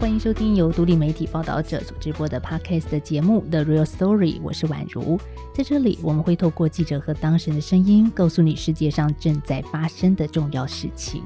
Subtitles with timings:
[0.00, 5.20] 欢迎收听由独立媒体报道者所直播的 Podcast 的节目《The Real Story》，我是宛如。
[5.54, 11.22] 在这里，我们会透过记者和当事人的声音，告诉你世界上正在发生的重要事情。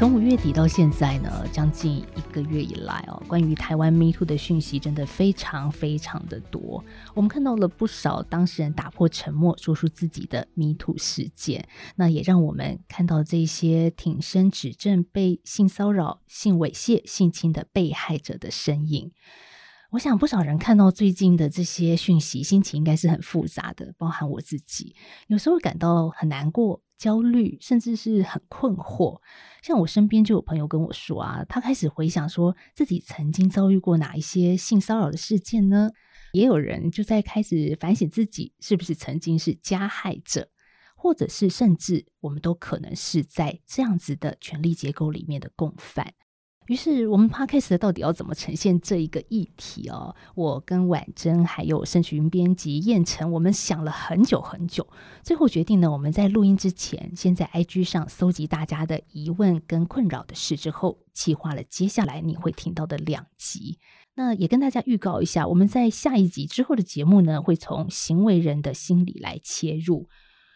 [0.00, 6.82] 从五月底到现在呢，将近一个月以来哦，关于台湾 MeToo 的讯息真的非常非常的多。
[7.14, 19.12] 我们看到了不少当事人打破沉默，说出自己的 MeToo 事件，那也让我们看到这些挺身指证被性骚扰、性猥亵、性侵的被害者的身影。
[19.90, 24.96] 我想不少人看到最近的这些讯息，心情应该是很复杂的，包含我自己，
[25.26, 26.80] 有时候感到很难过。
[27.00, 29.18] 焦虑，甚至是很困惑。
[29.62, 35.88] 像我身边就有朋友跟我说啊，他开始回想说自己曾经遭遇过哪一些性骚扰的事件呢？
[36.34, 40.50] 也有人就在开始反省自己是不是曾经是加害者，
[40.94, 46.12] 或者是甚至我们都可能是在这样子的权力结构里面的共犯。
[46.70, 50.14] 于是，我们 Podcast 到底要怎么呈现这一个议题哦？
[50.36, 54.86] 我跟婉珍还有盛群编辑燕城，我们想了很久很久，
[55.20, 63.80] 最后决定呢，我们在录音之前，先在 IG 上搜集大家的疑问跟困扰的事，之后计划了接下来你会听到的两集。
[64.14, 70.08] 那也跟大家预告一下，我们在下一集之后的节目呢，会从行为人的心理来切入。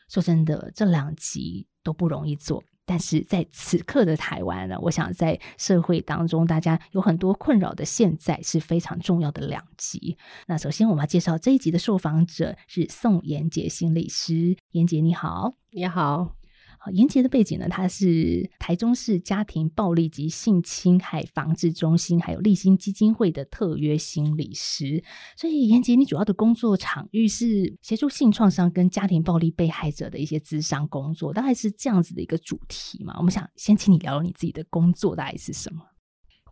[0.08, 2.62] 说真的，这两集都不容易做。
[2.86, 10.16] 但是在此刻的台湾呢，我想在社会当中，大家有很多困扰的，现在是非常重要的两集。
[10.46, 16.43] 那首先我们要介绍这一集的受访者是宋妍姐心理师，妍姐你好，你好。
[16.92, 25.02] 妍婕的背景呢，他是台中市家庭暴力及性侵害防治中心，还有立新基金会的特约心理师。
[25.36, 33.14] 所以，妍婕，你主要的工作场域是协助性创伤跟家庭暴力被害者的一些咨商工作，大概是这样子的一个主题嘛？
[33.18, 35.82] 我们想先请你聊聊你自己的工作大概是什么？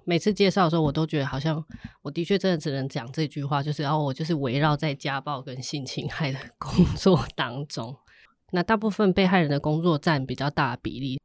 [0.04, 1.64] 每次介绍的时候，我都觉得好像
[2.02, 7.96] 我的确真的只能讲这句话，就是然后我就是围绕在家暴跟性侵害的工作当中。
[8.54, 11.18] 那大部分被害人的工作占比较大的比例，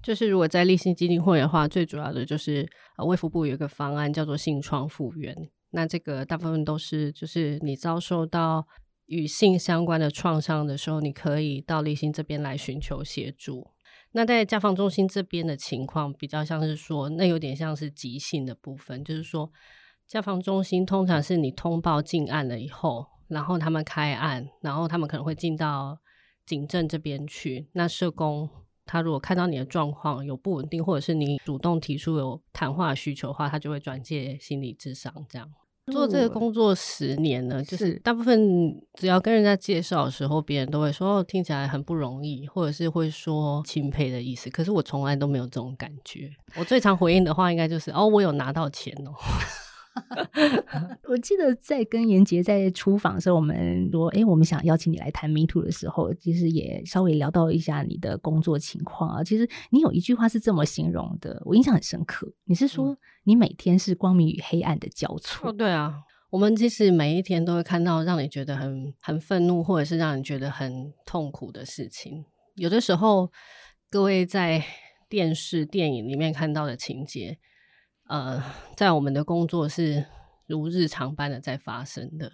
[0.00, 2.64] 就是如果在励馨基金会的话，最主要的就是
[2.96, 5.36] 呃卫福部有一个方案叫做性创复原。
[5.70, 8.64] 那这个大部分都是就是你遭受到
[9.06, 13.66] 与性相关的创伤的时候，你可以到励馨这边来寻求协助。
[14.12, 19.50] 那在家防中心这边的情况比较像是说，那有点像是急性的部分，就是说
[20.06, 25.98] 家防中心通常是你通报进案了以后，然后他们开案，然后他们可能会进到。
[26.46, 28.48] 警政这边去，那社工
[28.86, 35.12] 他如果看到你的状况有不稳定，或者是你主动提出有谈话需求的话，他就会转介心理智商。
[35.28, 35.50] 这样
[35.92, 44.48] 做这个工作十年了，就是大部分只要跟人家介绍的时候，别人都会说哦，听起来很不容易，或者是会说钦佩的意思。
[44.50, 46.30] 可是我从来都没有这种感觉。
[46.56, 49.12] 我最常回应的话，应该就是哦，我有拿到钱哦。
[51.08, 59.22] 我记得在跟妍杰在出访的时候，我们说，哎、欸，我们想邀请你来谈 MeToo 的时候，其实也稍微聊到一下你的工作情况啊。
[59.22, 62.26] 其实你有一句话是这么形容的，我印象很深刻。
[62.44, 65.50] 你是说，你每天是光明与黑暗的交错？
[65.50, 65.94] 哦，对啊，
[66.30, 72.24] 我们其实每一天都会看到让你觉得很很愤怒，或者是让你觉得很痛苦的事情。
[72.56, 73.30] 有的时候，
[73.90, 74.64] 各位在
[75.08, 77.38] 电视、电影里面看到的情节。
[78.06, 78.42] 呃，
[78.76, 80.04] 在我们的工作是
[80.46, 82.30] 如日常般的在发生的，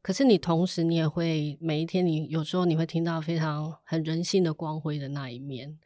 [0.00, 5.78] 可是你同时你也会每一天，你有时候你会听到非常很人性的光辉的那一面，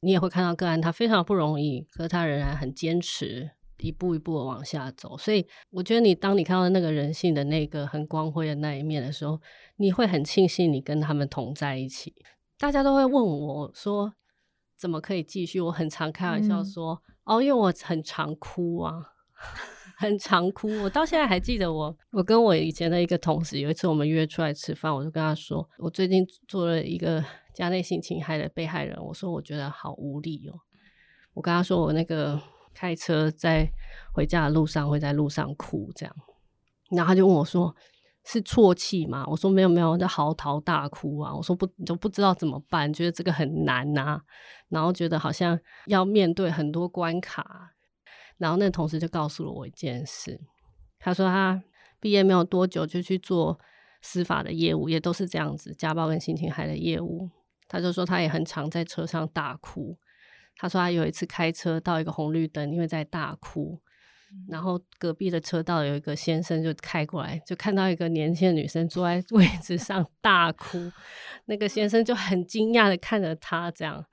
[0.00, 5.16] 你也会看到个案他非常不容易，可是他仍然很坚持，一步一步的往下走。
[5.16, 9.40] 所以我觉得你当你看到那个人性的那个很光辉的那一面的时候，
[9.76, 12.12] 你会很庆幸你跟他们同在一起。
[12.58, 14.12] 大家都会问我说，
[14.76, 15.60] 怎么可以继续？
[15.60, 17.00] 我很常开玩笑说。
[17.04, 18.92] 嗯哦，因为我很常哭啊，
[19.96, 20.68] 很常哭。
[20.82, 30.58] 我到现在还记得我，我跟我以前的一个同事，有一次我们约出来吃饭，我就跟他说，我最近做了一个家内性侵害的被害人，我说我觉得好无力哦。
[31.32, 32.42] 我跟他说，我那个
[32.74, 33.70] 开车在
[34.12, 36.16] 回家的路上会在路上哭这样，
[36.90, 37.72] 然后他就问我说。
[38.24, 39.24] 是啜泣吗？
[39.26, 41.34] 我说没有没有，就嚎啕大哭啊！
[41.34, 44.22] 我说不就不知道怎么办，觉得这个很难呐、啊，
[44.68, 47.72] 然后觉得好像要面对很多关卡，
[48.36, 50.38] 然后那同事就告诉了我一件事，
[50.98, 51.62] 他说他
[51.98, 53.58] 毕业没有多久就去做
[54.02, 57.30] 司法的业务，也都是这样子，家暴跟性侵害的业务。
[57.66, 59.96] 他就说他也很常在车上大哭，
[60.56, 63.80] 他说他有一次开车到一个红绿灯，因为在大哭。
[64.48, 70.78] 然后隔壁的车道有一个先生就开过来，就看到一个年轻的女生坐在 位置上大哭，
[71.46, 74.04] 那个先生就很惊讶的看着她这样，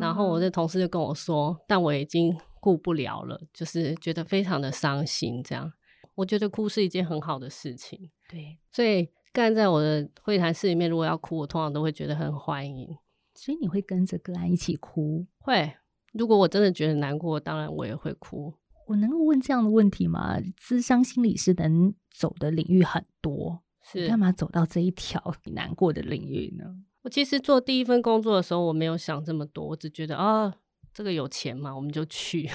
[0.00, 5.42] 然后我的同事就跟我说，但我已经顾不了了，就是觉得非常的伤心。
[5.42, 5.72] 这样，
[6.14, 8.10] 我觉得哭是一件很好的事情。
[8.28, 12.96] 对，所以干在我的会谈室里面，如果要哭，我通常都会觉得很欢迎。
[13.34, 15.26] 所以你会跟着个案一起哭？
[15.38, 15.72] 会。
[16.12, 18.52] 如果我真的觉得难过，当然我也会哭。
[18.90, 20.36] 我能够问这样的问题吗？
[20.56, 26.64] 智商心理师能走的领域很多，是干嘛走到这一条难过的领域呢？
[27.02, 30.54] 我其实做第一份工作的时候，我没有想这么多，我只觉得啊、哦，
[30.92, 32.50] 这个有钱嘛，我们就去。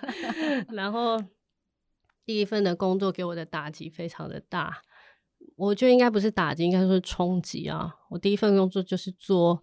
[0.72, 1.22] 然后
[2.24, 4.80] 第一份的工作给我的打击非常的大，
[5.56, 7.94] 我觉得应该不是打击，应该说是冲击啊。
[8.08, 9.62] 我第一份工作就是做。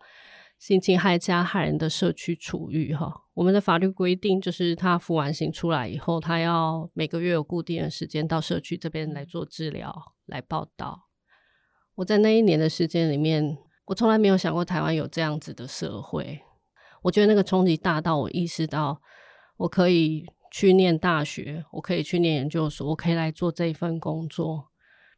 [0.57, 11.09] 性侵害加害人的社区处遇，哈，我们的法律规定就是他服完刑出来以后，他要每个月有固定的时间到社区这边来做治疗、来报道。
[11.95, 16.41] 我在那一年的时间里面，我从来没有想过台湾有这样子的社会。
[17.03, 18.99] 我觉得那个冲击大到我意识到，
[19.57, 24.69] 我可以去念大学，我可以去念研究所，我可以来做这一份工作，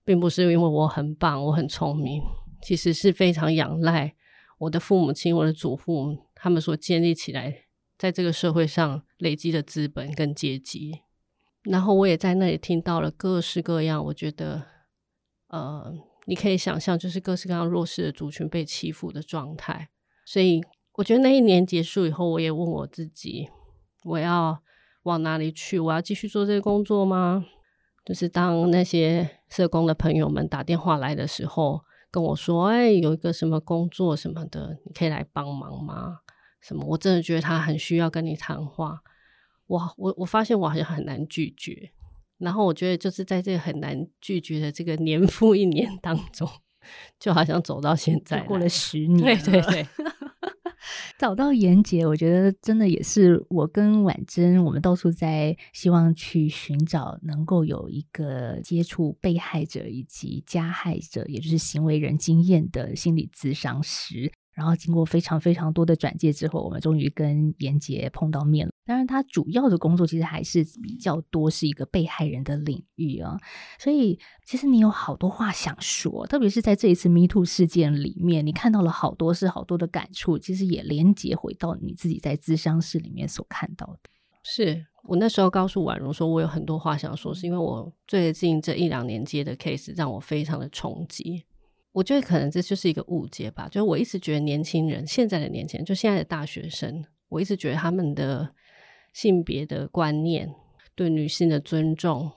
[0.03, 2.21] 并不是因为我很棒、我很聪明，
[2.62, 4.13] 其实是非常仰赖。
[4.59, 7.63] 我的父母亲，我的祖父，他们所建立起来，
[7.97, 11.01] 在这个社会上累积的资本跟阶级，
[11.63, 14.65] 然后我也在那里听到了各式各样，我觉得，
[15.47, 15.94] 呃，
[16.25, 19.89] 你可以想象，就是各式各样弱势的族群被欺负的状态。
[20.25, 20.61] 所以，
[20.95, 23.50] 我觉得那一年结束以后，我也问我自己，
[24.03, 24.61] 我要
[25.03, 25.79] 往哪里去？
[25.79, 27.45] 我要继续做这个工作吗？
[28.03, 31.81] 就是当那些社工的朋友们打电话来的时候。
[32.11, 36.19] 跟我说，哎，有一个什么工作什么的，你可以来帮忙吗？
[36.61, 36.85] 什么？
[36.85, 39.01] 我真的觉得他很需要跟你谈话。
[39.67, 41.91] 我，我我发现我好像很难拒绝。
[42.39, 46.50] 然后我觉得就是在这个很难拒绝的这个年复一年当中，
[47.19, 49.38] 就好像走到现在，过了十年。
[49.38, 49.88] 对对对。
[51.18, 64.31] 找到严姐，我觉得真的也是我跟婉珍，我们到处在希望去寻找能够有一个接触被害者以及加害者，也就是行为人经验的心理咨商师。
[64.59, 68.73] 然后经过非常非常多的转介之后，我们终于跟颜洁碰到面了。
[68.85, 73.38] 当然，他主要的工作其实还是比较多是一个被害人的领域啊。
[73.79, 84.09] 所以，其实你有好多话想说，特别是在这一次 Me Too 事件里面，你看到了好多是好多的感触，其实也连接回到你自己在咨商室里面所看到的。
[84.44, 91.45] 是我那时候告诉婉如说，我有很多话想说，是因为我最近这一两年接的 case 让我非常的冲击。
[91.91, 98.53] 我觉得可能这就是一个误解吧，就是我一直觉得年轻人，现在的年轻人，就现在的大学生，我一直觉得他们的
[99.12, 100.53] 性别的观念、
[100.94, 102.31] 对女性的尊重，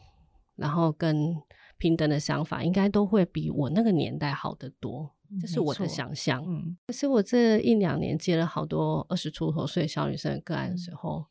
[0.56, 1.37] 然后跟
[1.76, 5.14] 平等的想法，应该都会比我那个年代好得多。
[5.40, 6.43] 这是我的想象。
[6.46, 11.26] 嗯，可是我这一两年接了好多二十出头岁小女生的个案的时候，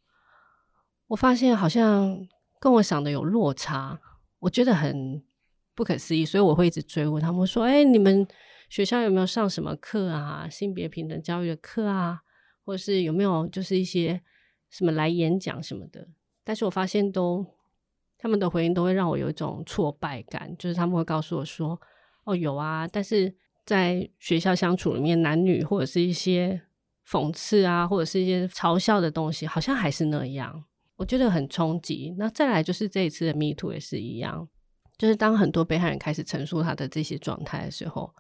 [1.08, 2.18] 我发现好像
[2.60, 4.00] 跟我想的有落差，
[4.40, 5.24] 我觉得很。
[5.74, 8.28] 不可思议，所以我会一直追问他们说：“哎，你们
[8.70, 10.48] 学校有没有上什么课啊？
[10.50, 12.20] 性别平等教育的课啊，
[12.66, 14.22] 或者是有没有就是一些
[14.70, 16.08] 什么来演讲什么的？”
[16.44, 17.46] 但是我发现都
[18.18, 21.80] 他们的回应都会让我有一种挫败感，就是他们会告诉我说
[22.26, 23.34] ：“哦，有啊，但是
[23.66, 26.62] 在学校相处里面，男女或者是一些
[27.08, 30.64] 讽刺啊，或者是一些嘲笑的东西，好像还是那样。”
[30.98, 32.14] 我觉得很冲击。
[32.20, 34.48] 那再来就是这一次的 Me Too 也是一样。
[35.02, 38.14] 就是当很多被害人开始陈述他的这些状态的时候，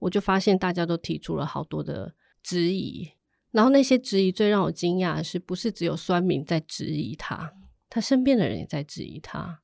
[0.00, 2.12] 我就发现大家都提出了好多的
[2.42, 3.08] 质疑，
[3.52, 7.52] 然后那些质疑最让我惊讶的是，不是只有酸民在质疑他，
[7.88, 9.62] 他身边的人也在质疑他。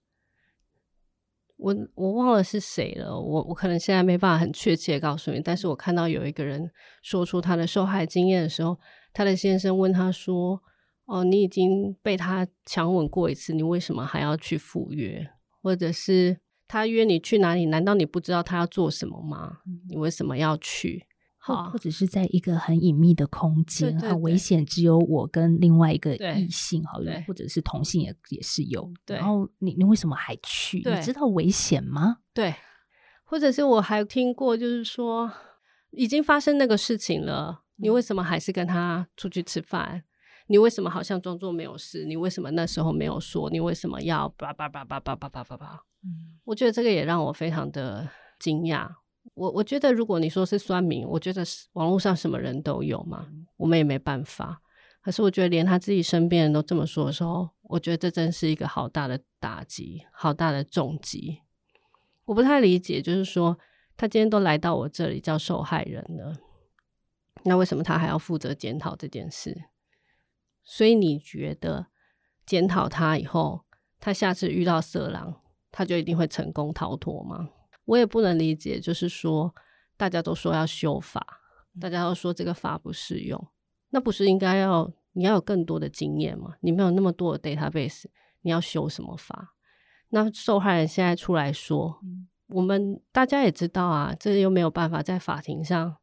[1.57, 6.71] 我我忘了是谁了，我我可能现在没办法很确切告诉你，但是我看到有一个人
[7.03, 8.79] 说出他的受害经验的时候，
[9.13, 10.63] 他的先生问他说
[11.07, 15.29] ：“哦，你已经被他强吻过一次，你为什么还要去赴约？”
[15.67, 17.67] 或者是他约你去哪里？
[17.67, 19.59] 难道你不知道他要做什么吗？
[19.67, 21.05] 嗯、你为什么要去？
[21.39, 28.89] 好，或者是在一个很隐秘的空间，很危险，只有我跟另外一个异性，好了，或者是同性也也是有。
[29.05, 30.79] 对，然后你你为什么还去？
[30.89, 32.19] 你知道危险吗？
[32.33, 32.55] 对，
[33.25, 35.29] 或者是我还听过，就是说
[35.91, 40.05] 已经发生那个事情了，你为什么还是跟他出去吃饭？
[40.47, 42.05] 你为什么好像装作没有事？
[42.05, 43.51] 你为什么那时候没有说？
[43.51, 45.83] 你为什么要叭叭叭叭叭叭叭叭叭？
[46.05, 48.89] 嗯，我觉得这个也让我非常的惊讶。
[49.35, 53.27] 我我觉得如果你说是酸民，我觉得网络上什么人都有嘛，
[53.57, 54.63] 我们也没办法。
[55.03, 61.43] 可是我觉得连他自己身边人都这么说的时候，我觉得这真是一个好大的打击，好大的重击。
[62.25, 63.59] 我不太理解，就是说
[63.97, 66.37] 他今天都来到我这里叫受害人了，
[67.45, 69.57] 那为什么他还要负责检讨这件事？
[70.69, 71.87] 所以你觉得
[72.45, 73.65] 检讨他以后，
[74.01, 77.49] 他下次遇到色狼，他就一定会成功逃脱吗？
[77.85, 79.55] 我也不能理解，就是说
[79.97, 81.25] 大家都说要修法，
[81.81, 83.49] 大家都说这个法不适用，
[83.91, 86.57] 那不是应该要你要有更多的经验吗？
[86.61, 88.07] 你没有那么多的 database，
[88.43, 89.55] 你要修什么法？
[90.09, 95.97] 那受害人现在出来说，嗯、我们大家也知道啊，这又没有办法在法庭上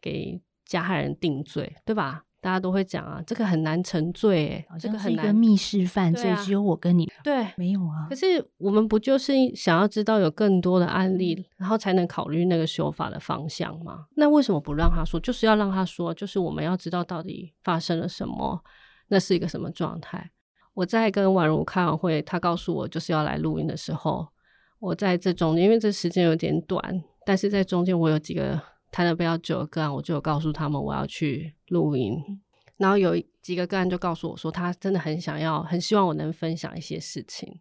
[0.00, 2.24] 给加害人定罪，对吧？
[2.40, 5.24] 大家都会讲啊，这个很难成罪，哎，这个很难。
[5.24, 8.06] 一个密室犯罪，啊、只有我跟你对，没有啊。
[8.08, 8.26] 可是
[8.58, 14.06] 我们不就是想要知道有更多的案例，然后才能考虑那个修法的方向吗？
[14.14, 15.18] 那为什么不让他说？
[15.18, 18.62] 就是要让他说，就是我们要知道到底发生了什么，
[19.08, 20.30] 那是一个什么状态。
[20.74, 24.28] 我在跟宛如开完会，他告诉我就是要来录音的时候，
[24.78, 28.60] 我在这中间，因为这时间有点短，但是在中间我有几个。
[28.90, 32.40] 谈的比较久的个案，我就有告诉他们我要去录音，
[32.78, 37.60] 然后有几个个案就告诉我说，他真的很想要，很希望我能分享一些事情。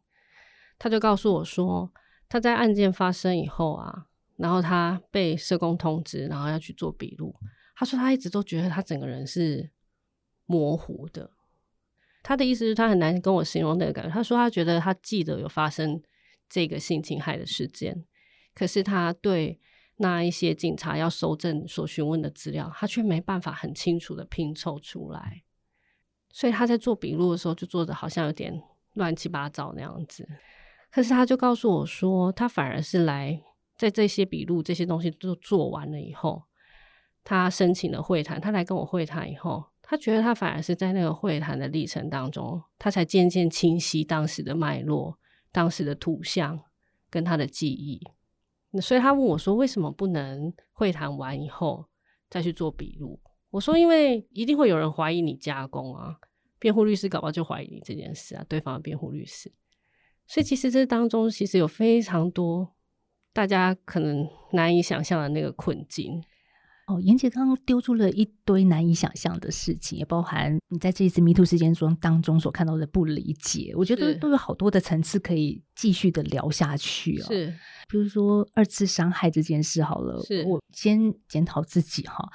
[0.80, 1.92] 他就告诉我说，
[2.30, 4.08] 他在案件发生以后啊，
[4.38, 7.36] 然后他被社工通知，然后要去做笔录。
[7.76, 9.70] 他说他一直都觉得他整个人是
[10.46, 11.30] 模糊的。
[12.24, 14.10] 他的意思是，他很难跟我形容那个感觉。
[14.10, 16.02] 他说他觉得他记得有发生
[16.50, 18.06] 这个性侵害的事件，
[18.56, 19.60] 可是他对。
[19.98, 25.44] 那一些警察要搜证所询问的资料，他却没办法很清楚的拼凑出来，
[26.32, 28.62] 所以他在做笔录的时候就做的好像有点
[28.94, 30.28] 乱七八糟那样子。
[30.92, 33.42] 可是他就告诉我说，他反而是来
[33.76, 36.44] 在这些笔录这些东西都做完了以后，
[37.24, 45.18] 他申请了会谈，他来跟我会谈以后，他觉得他反而是在那个会谈的历程当中，他才渐渐清晰当时的脉络、
[45.52, 46.60] 当时的图像
[47.10, 48.02] 跟他的记忆。
[48.82, 51.86] 所以他问我说：“为什么不能会谈完以后
[52.30, 53.20] 再去做笔录？”
[53.50, 56.18] 我说：“因为一定会有人怀疑你加工啊，
[56.60, 59.52] 辩护律师搞不好就怀疑你这件事啊，对方的辩护律师。
[60.28, 62.76] 所以其实这当中其实有非常多
[63.34, 66.24] 大家可能难以想象的那个困境。”
[66.88, 73.74] 哦，严姐刚刚丢出了一堆难以想象的事情，也包含你在这一次 MeToo 事件中当中所看到的不理解。
[73.76, 77.26] 我觉得都有好多的层次可以继续的聊下去哦。
[77.28, 77.54] 是，
[77.90, 82.26] 比如说二次伤害这件事，好了，是我先检讨自己哈。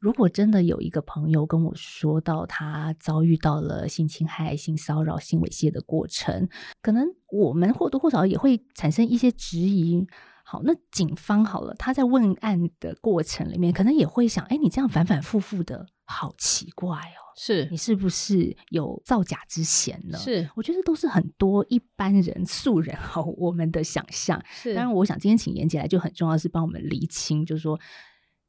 [0.00, 6.48] 如果真的有一个朋友跟我说到他遭遇到了性侵害、性骚扰、性猥亵的过程，
[6.80, 10.06] 可能我们或多或少也会产生一些质疑。
[10.50, 20.18] 好，那警方好了，他在问案的过程里面，可能也会想，哎，你这样反反复复的，好奇怪哦，是你是不是有造假之嫌呢？
[20.18, 24.42] 是，我觉得都是很多一般人 素人好我们的想象。
[24.50, 27.78] 是，当然，我想今天请严姐来就很重要，是帮我们厘清，就是说，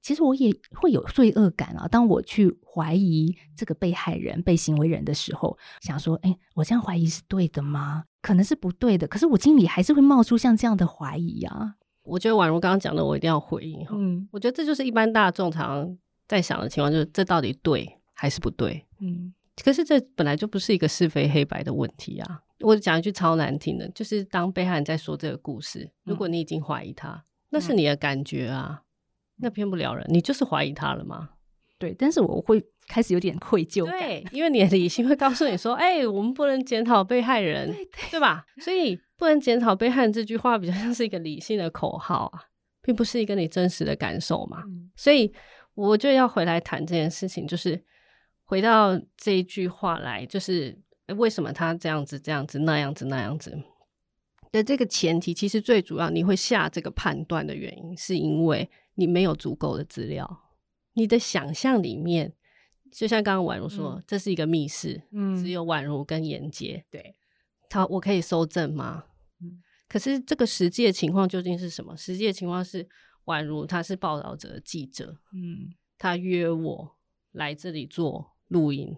[0.02, 1.88] 其实我也会有罪恶感啊。
[1.88, 8.06] 当我去怀疑这个被害人、被行为人的时候，想说，哎，我这样怀疑是对的吗？
[8.24, 11.76] 可能是不对的，可是我心里还是会冒出像这样的怀疑啊。
[12.04, 13.96] 我觉得宛如刚刚讲的，我一定要回应哈。
[13.98, 18.86] 嗯，我觉得这就是一般大众常在想的情况，就是这到底对还是不对？
[19.00, 22.42] 嗯，可是这本来就不是一个是非黑白的问题啊。
[22.62, 28.84] 我讲一句超难听的，就是当被害人在说这个故事，如果你已经怀疑他，嗯、那是你的感觉啊，
[29.38, 31.30] 那骗不了人，你就是怀疑他了吗？
[31.80, 42.44] 对，但是我会开始有点愧疚感，对，因为你的理性会告诉你说：“哎、欸，我们不能检讨被害人，对，对，对吧？”所以不能检讨被害人这句话比较像是一个理性的口号啊，
[42.82, 44.64] 并不是一个你真实的感受嘛。
[44.68, 45.34] 嗯、所以
[45.74, 47.82] 我就要回来谈这件事情，就是
[48.44, 50.78] 回到这一句话来，就是
[51.18, 53.58] 为什么他这样子、这样子、那样子、那样子
[54.52, 60.42] 的这个前提，其实最主要你会下这个判断的原因，是因为你没有足够的资料。
[60.94, 62.34] 你的想象里面，
[62.92, 67.16] 就像刚刚宛如说，嗯、这是一个密室，嗯，只有宛如跟妍姐，对，
[67.70, 69.06] 他我可以搜证吗？
[69.42, 71.96] 嗯，可是这个实际的情况究竟是什么？
[71.96, 72.88] 实际的情况是，
[73.26, 76.96] 宛如他是报道者的记者，嗯，他约我
[77.32, 78.96] 来这里做录音，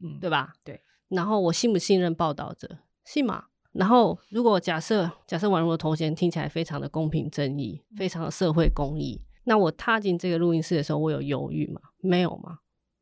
[0.00, 0.54] 嗯，对吧？
[0.62, 2.78] 对，然后我信不信任报道者？
[3.04, 3.46] 信吗？
[3.72, 9.20] 然后如果假设假设宛如的头衔听起来非常的公平正义，嗯、非常的社会公益。
[9.44, 11.80] 那我踏进这个录音室的时候，我有犹豫吗？
[12.00, 12.58] 没有吗？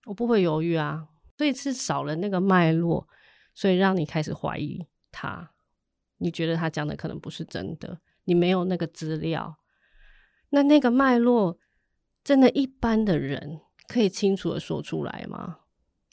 [0.07, 1.09] 我不会犹豫啊。
[1.39, 3.09] 所以是少了那个脉络，
[3.55, 5.53] 所以让你开始怀疑他。
[6.19, 9.59] 你觉得他讲的可能不是真的，你没有那个资料。
[10.51, 11.59] 那那个脉络，
[12.23, 15.61] 真的一般的人可以清楚的说出来吗？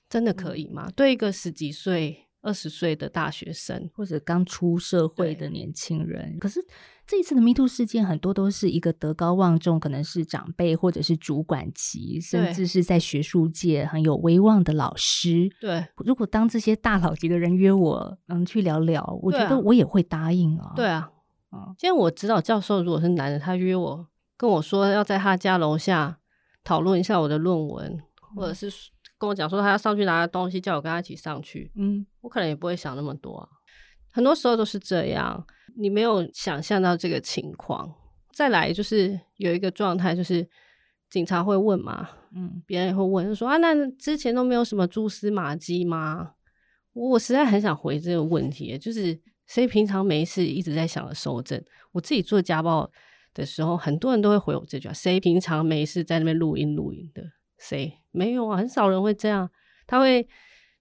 [0.08, 0.86] 真的可以吗？
[0.88, 6.38] 嗯、对一个十几岁二十岁的大学生或者刚出社会的年轻人。
[6.40, 6.64] 可是
[7.06, 15.50] 这一次的 Me Too 事件，很多都是一个德高望重，可能是长辈或者是主管级，甚至是在学术界很有威望的老师。
[15.60, 20.74] 对，如果当这些大佬级的人约我，嗯，去聊聊，我觉得我也会答应啊。
[20.76, 21.10] 对啊，
[21.52, 26.20] 嗯，今天我指导教授如果是男的，他约我跟我说要在他家楼下
[26.64, 28.00] 讨论一下我的论文，
[28.36, 28.72] 或者是。
[29.20, 31.72] 跟我讲说他要上去拿东西，叫我跟他一起上去。
[31.76, 33.48] 嗯，我可能也不会想那么多啊。
[34.12, 37.90] 很多时候都是这样，你没有想象到这个情况。
[38.34, 40.46] 再来就是有一个状态，就是
[41.10, 46.34] 警察会问嘛，嗯，别人也会问，就说啊，那之前都没有什么蛛丝马迹吗？
[46.92, 51.64] 我实在很想回这个问题，就是谁平常没事一直在想着收证？
[51.94, 52.92] 我自己做家暴
[53.34, 57.24] 的时候，很多人都会回我这句话：谁平常没事在那边录音录音的？
[57.58, 57.94] 谁？
[58.12, 59.50] 没有啊，很少人会这样。
[59.88, 60.28] 他会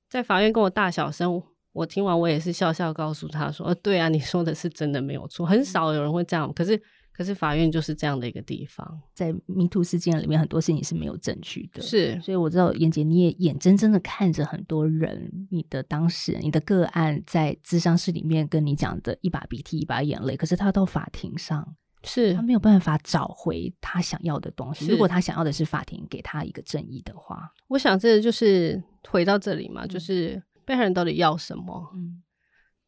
[0.08, 6.50] 在法院跟我大小声，我听完我也是笑笑告诉他说：“呃，对啊，你说的是真的没有错。”很少有人会这样。
[6.54, 6.80] 可是，
[7.12, 9.00] 可是法院就是这样的一个地方。
[9.12, 11.82] 在 Me Too 事件里面，很多事情是没有证据的。
[11.82, 21.76] 是，所以我知道妍姐你也眼睁睁的看着很多人，你的当事人、你的个案在咨商室里面跟你讲的一把鼻涕一把眼泪，可是他到法庭上。
[22.06, 24.86] 是他没有办法找回他想要的东西。
[24.86, 31.90] 如果他想要的是法庭给他一个正义的话，我想这就是回到这里嘛，嗯、就是被害人到底要什么？
[31.94, 32.22] 嗯，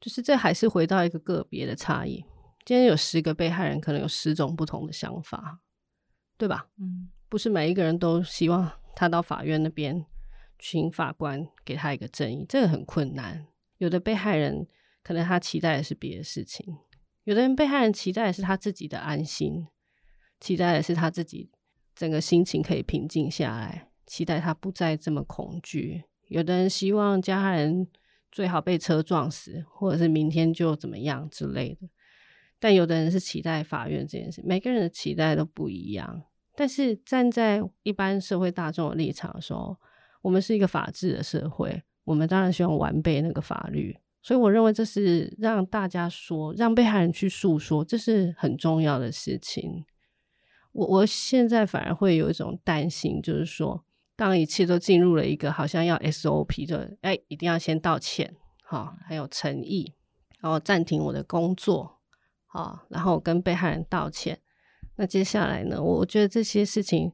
[0.00, 2.24] 就是这还是回到一个个别的差异。
[2.64, 5.60] 今天有十个被害人，可能有十种不同的想法，
[6.36, 6.68] 对吧？
[6.78, 10.04] 嗯，不是每一个人都希望他到法院那边，
[10.58, 13.46] 请法官给他一个正义，这个很困难。
[13.78, 14.66] 有的被害人
[15.02, 16.76] 可能他期待的是别的事情。
[17.28, 19.66] 有的人被害人期待的是他自己的安心，
[20.40, 21.50] 期待的是他自己
[21.94, 26.04] 整个心情可以平静下来，期待他不再这么恐惧。
[26.28, 27.86] 有的人希望加害人
[28.32, 31.86] 最好被车撞死，或者是明天就怎么样之类的。
[32.58, 36.22] 但有的人是期待法院这件事，每个人的期待都不一样。
[36.56, 39.76] 但是站在一般社会大众的立场的时候，
[40.22, 43.94] 我们是一个法治的社会，我们当然希望完备那个法律。
[44.28, 49.86] 所以我认为这是让大家说，让被害人去诉说，这是很重要的事情。
[50.72, 53.86] 我我现在反而会有一种担心，就是说，
[54.16, 59.94] 当一切都进入了一个好像要 SOP 的，哎，一定要先道歉，好，还有诚意，
[60.40, 61.96] 然后暂停我的工作，
[62.48, 64.38] 好，然后跟被害人道歉。
[64.96, 65.82] 那接下来呢？
[65.82, 67.12] 我觉得这些事情。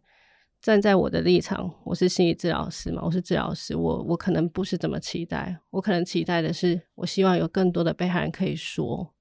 [0.64, 9.14] 站在我的立场，我是心理治疗师嘛，我是治疗师，我我可能不是这么期待，我可能期待的是，我希望有更多的被害人可以说，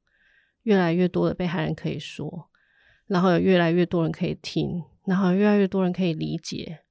[0.62, 2.50] 越来越多的被害人可以说，
[3.08, 6.86] 然后有越来越多人可以听，然后越来越多人可以理解，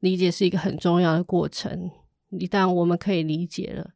[0.00, 1.90] 理解是一个很重要的过程。
[2.30, 3.90] 一旦我们可以理解了，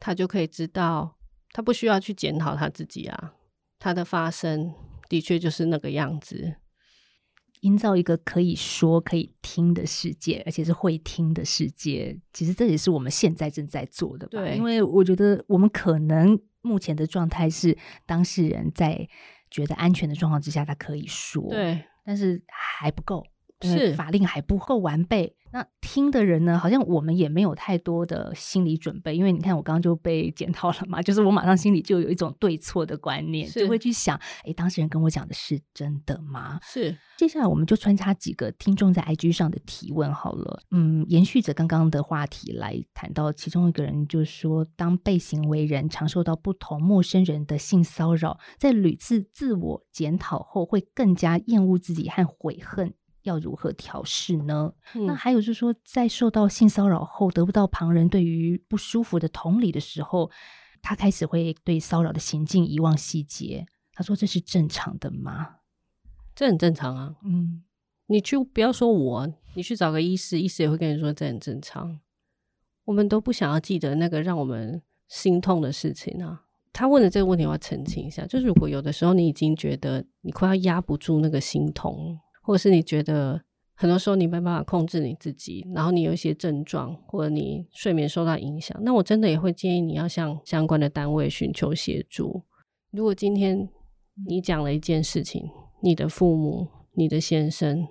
[0.00, 1.16] 他就可以知道，
[1.52, 3.34] 他不需要去检讨他自己啊，
[3.78, 4.74] 他的发生
[5.08, 6.56] 的确就是那个样子。
[7.62, 12.18] 营造一个可以说、可以听的世界，而且是会听的世界。
[12.32, 14.40] 其实这也是我们现在正在做的吧？
[14.40, 19.08] 对，因为我觉得我们可能目前的状态是，当事人在
[19.50, 23.24] 觉得安全的状况之下，他可以说，对，但是还不够，
[23.62, 25.34] 是法令还不够完备。
[25.50, 26.58] 那听的人呢？
[26.58, 36.60] 好像我们也没有太多的心理准备，因为你看我刚刚就被检讨了嘛，就是我马上心里就有一种对错的观念，就会去想：哎，当事人跟我讲的是真的吗？
[36.62, 36.94] 是。
[37.16, 40.60] 接下来我们就穿插几个听众在 IG 上的提问好了。
[40.70, 52.92] 嗯，延续着刚刚的话题来谈到，其中一个人就说，当被行为人常受到不同陌生人的性骚扰，在屡次自我检讨后，会更加厌恶自己和悔恨。
[53.28, 54.72] 要如何调试呢？
[54.94, 60.30] 嗯、那还有就是说，在受到性骚扰后得不到旁人对于不舒服的同理的时候，
[60.82, 63.66] 他开始会对骚扰的行径遗忘细节。
[63.92, 65.56] 他说：“这是正常的吗？”
[66.34, 67.16] 这很正常啊。
[67.24, 67.64] 嗯，
[68.06, 71.98] 你去不要说我，你去找个医师，医师也会跟你说这很正常。
[72.84, 76.44] 我们都不想要记得那个让我们心痛的事情啊。
[76.72, 82.16] 他问的这个问题，我要澄清一下，就是如果有的时候你已经觉得你快要压不住那个心痛。
[82.48, 83.38] 或者是你觉得
[83.74, 92.42] 很多时候你没办法控制你自己，然后你有一些症状，或者你睡眠受到影响，那我真的也会建议你要向相关的单位寻求协助。
[92.90, 93.68] 如果今天
[94.26, 95.46] 你讲了一件事情，
[95.82, 97.86] 你的父母、你的先生、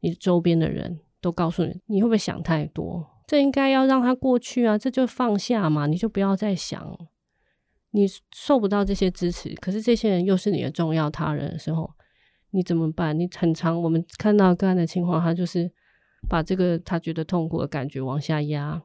[0.00, 3.06] 你周边的人都告诉你，你会不会想太多？
[3.28, 6.98] 这应该要让他过去啊，这就放下嘛，你就不要再想。
[7.92, 11.88] 你受不到这些支持，可是这些人又是你的重要他人的时候。
[12.52, 13.18] 你怎么办？
[13.18, 15.70] 你很长我们看到个案的情况，他就是
[16.28, 18.82] 把这个他觉得痛苦的感觉往下压，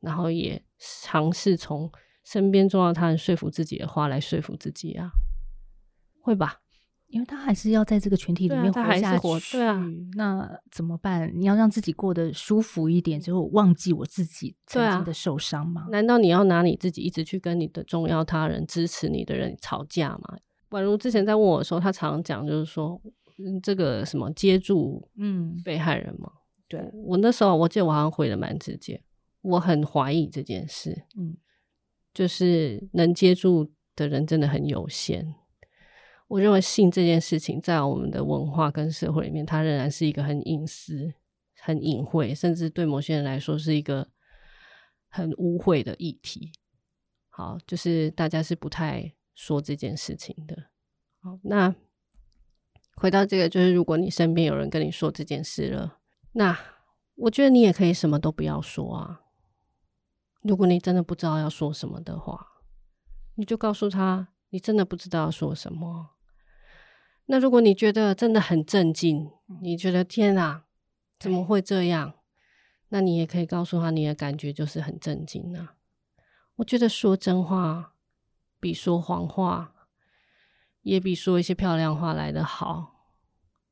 [0.00, 1.90] 然后也尝试从
[2.24, 5.10] 身边重要他人说服自己的话来说服自己啊？
[6.22, 6.60] 会吧？
[7.08, 11.32] 因为他还是要在这个群体里面活下去，对啊，活对啊，那怎么办？
[11.34, 15.86] 你要让自己过得舒服一点，之后忘记我自己曾经的受伤吗？
[15.90, 20.36] 难道你要拿你自己一直去跟你的重要他人、支持你的人吵架吗？
[20.70, 23.00] 宛如之前在问我的时候，他常常讲，就是说，
[23.38, 26.30] 嗯，这个什么接住，嗯，被害人嘛。
[26.68, 29.02] 对，我那时候，我记得我好像回的蛮直接，
[29.40, 31.36] 我很怀疑这件事，嗯，
[32.12, 35.34] 就是能接住的人真的很有限。
[36.26, 41.14] 我认为性这件事情，在我们的文化跟社会里面，它仍然是一个很隐私、
[41.62, 44.06] 很隐晦，甚至对某些人来说是一个
[45.08, 46.52] 很污秽的议题。
[47.30, 50.64] 好，就是大家是不太说这件事情的。
[51.20, 51.72] 好，那
[52.96, 55.98] 回到这个，就是如果你身边有人跟你说这件事了，
[56.32, 56.58] 那
[57.14, 59.20] 我觉得你也可以什么都不要说啊。
[60.42, 62.48] 如果你真的不知道要说什么的话，
[63.36, 66.16] 你就告诉他，你真的不知道要说什么。
[67.26, 69.30] 那如果你觉得真的很震惊，
[69.62, 70.64] 你觉得天啊，
[71.20, 72.14] 怎么会这样？
[72.88, 75.76] 那你也可以告诉他，你的感觉就是很震惊啊。
[76.56, 77.94] 我觉得说真话
[78.60, 79.74] 比说谎话，
[80.82, 82.94] 也比说一些漂亮话来得好。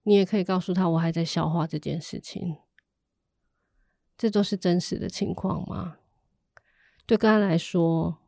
[0.02, 2.58] 你也可以告诉他，我还在消化这件事情，
[4.16, 5.96] 这都是真实的情况吗？
[7.06, 8.18] 对个案来说，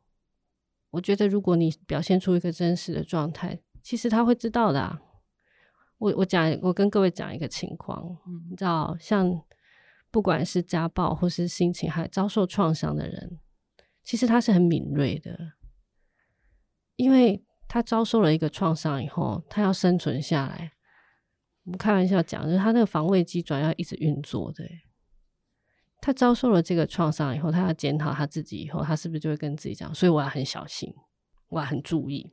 [0.90, 5.01] 我觉得如果你表现出一个真实的状态，其实他会知道的啊。
[5.99, 9.42] 我我讲，我跟各位讲一个情况，嗯，你知道，像
[10.11, 13.38] 不管是家暴或是心情还遭受创伤的人，
[14.03, 15.55] 其实他是很敏锐的，
[16.98, 20.72] 因为他遭受了一个创伤以后，他要生存下来。
[21.62, 24.64] 我们开玩笑讲，就是他那个防卫机转要一直运作的。
[26.00, 30.92] 他遭受了这个创伤以后，他要检讨他自己以后，他是不是就会跟自己讲，所以我要很小心，
[31.48, 32.32] 我要很注意，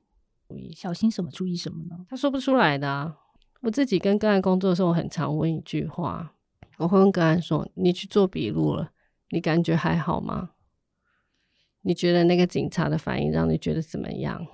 [0.49, 1.30] 注意小心什么？
[1.30, 2.06] 注意什么呢？
[2.10, 3.15] 他说不出来的啊。
[3.62, 6.34] 我自己跟个案工作的时候，我很常问一句话，
[6.78, 8.91] 我会问个案说：“你去做笔录了，
[9.30, 10.51] 你感觉还好吗？
[11.86, 14.45] 你觉得那个警察的反应让你觉得怎么样？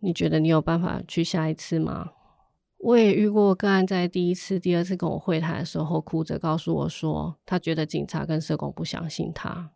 [0.00, 2.10] 你觉得你有办法去下一次吗？”
[2.80, 9.72] 我也遇过个案在第一次、第二次跟我会谈的时候，哭着告诉我说，他觉得警察跟社工不相信他，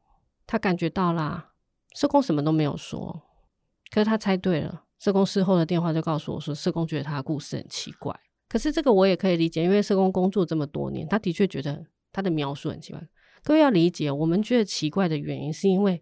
[0.47, 1.55] 他感觉到啦，
[1.97, 3.23] 社工什么都没有说，
[3.91, 8.15] 可是他猜对了，社工事后的电话就告诉我说，社工觉得他的故事很奇怪。
[8.49, 13.03] 可是这个我也可以理解，因为社工工作这么多年，他的确觉得他的描述很奇怪。
[13.43, 16.01] 各位要理解，我们觉得奇怪的原因，是因为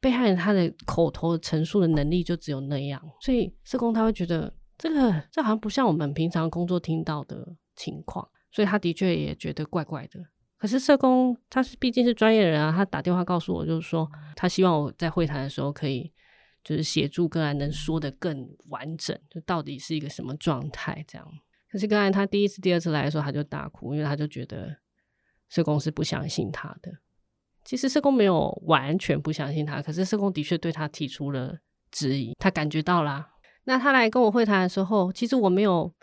[0.00, 10.20] 被害人他的口头陈述的能力就只有那样，所以社工他会觉得这个这好像不像我们平常工作听到的情况，所以他的确也觉得怪怪的。
[10.56, 16.12] 可是社工他是毕竟是专业人啊，他打电话告诉我，就是说他希望我在会谈的时候可以
[16.62, 21.26] 就是协助个案能说得更完整，就到底是一个什么状态这样。
[21.70, 24.76] 可是，刚才他第一次、第二次来的时候，他就大哭，因为他就觉得
[25.48, 26.90] 社工是不相信他的。
[27.70, 31.56] 其实社工没有完全不相信他，可是社工的确对他提出了
[31.92, 33.30] 质疑，他感觉到啦。
[33.62, 35.94] 那他来跟我会谈的时候，其实我没有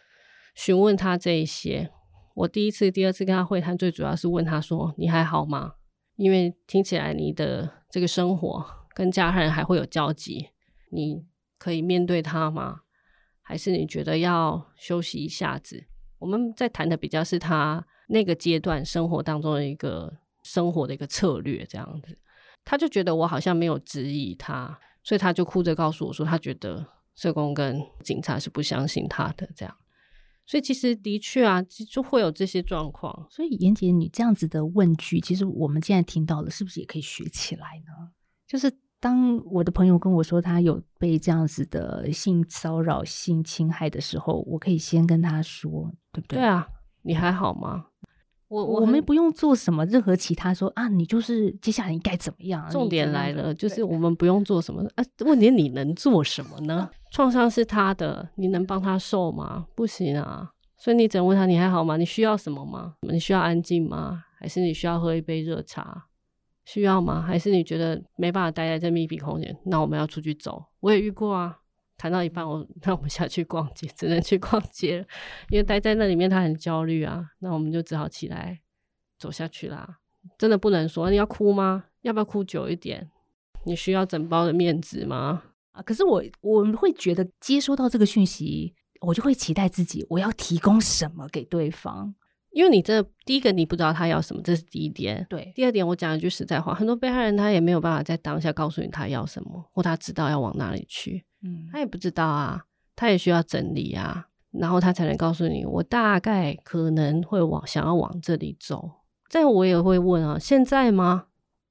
[0.56, 1.92] 询问他这一些。
[2.36, 5.74] 我第一次、第二次跟他会谈，最主要是问他说：“你还好吗？”
[6.16, 10.48] 因为听起来你的这个生活跟家人还会有交集，
[10.94, 11.26] 你
[11.58, 12.80] 可以面对他吗？
[13.42, 15.84] 还是你觉得要休息一下子？
[16.20, 20.14] 我们在谈的比较是他那个阶段生活当中的一个
[20.48, 22.18] 生活的一个策略这样子。
[22.64, 29.76] 他就觉得我好像没有质疑他，所以他就哭着告诉我说，他觉得社工跟警察是不相信他的这样。
[30.46, 33.28] 所以其实的确啊，就会有这些状况。
[33.30, 38.12] 所以妍姐，你这样子的问句，其实我们现在听到了，是不是也可以学起来呢？
[38.48, 38.72] 就是。
[39.00, 46.40] 当我的朋友跟我说他有被这样子的性骚扰、性侵害的时候，我可以先跟他说，对不对？
[46.40, 46.68] 对啊，
[47.04, 47.86] 你还好吗？
[48.50, 52.70] 我我们不用做什么任何其他说啊，你就是接下来应该怎么样？
[52.70, 55.04] 重点来了，就是我们不用做什么啊？
[55.26, 56.90] 问题你能做什么呢？
[57.12, 59.66] 创伤是他的，你能帮他受吗？
[59.76, 61.98] 不行啊，所以你只能问他你还好吗？
[61.98, 62.96] 你需要什么吗？
[63.02, 64.24] 你需要安静吗？
[64.40, 66.06] 还是你需要喝一杯热茶？
[66.64, 67.22] 需要吗？
[67.22, 69.58] 还是你觉得没办法待在这密闭空间？
[69.66, 70.64] 那我们要出去走。
[70.80, 71.58] 我也遇过啊，
[71.98, 75.06] 谈到一半，我那我们下去逛街，只能去逛街了，
[75.50, 77.26] 因为待在那里面他很焦虑啊。
[77.40, 78.60] 那我们就只好起来
[79.18, 79.98] 走下去啦。
[80.38, 81.86] 真的不能说你要哭吗？
[82.02, 83.10] 要不要哭久一点？
[83.66, 85.44] 你需要整包的面子吗？
[85.72, 92.14] 啊，可是我我们会觉得接收到这个讯息，我就会期待自己我要提供什么给对方。
[92.52, 95.26] 因为你这第一个你不知道他要什么，这是第一点。
[95.30, 101.24] 对，第二点我讲一句实在话，很多被害人他也没有办法在当下告诉你他要什么，或他知道要往哪里去。
[101.44, 108.90] 嗯，他也不知道啊，他也需要整理啊，然后他才能告诉你，我大概可能会往想要往这里走。
[109.30, 111.26] 这样我也会问啊，现在吗？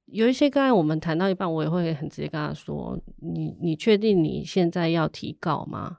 [0.05, 5.97] 有一些刚才我们谈到一半，我也会很直接跟他说，你你确定你现在要提告吗？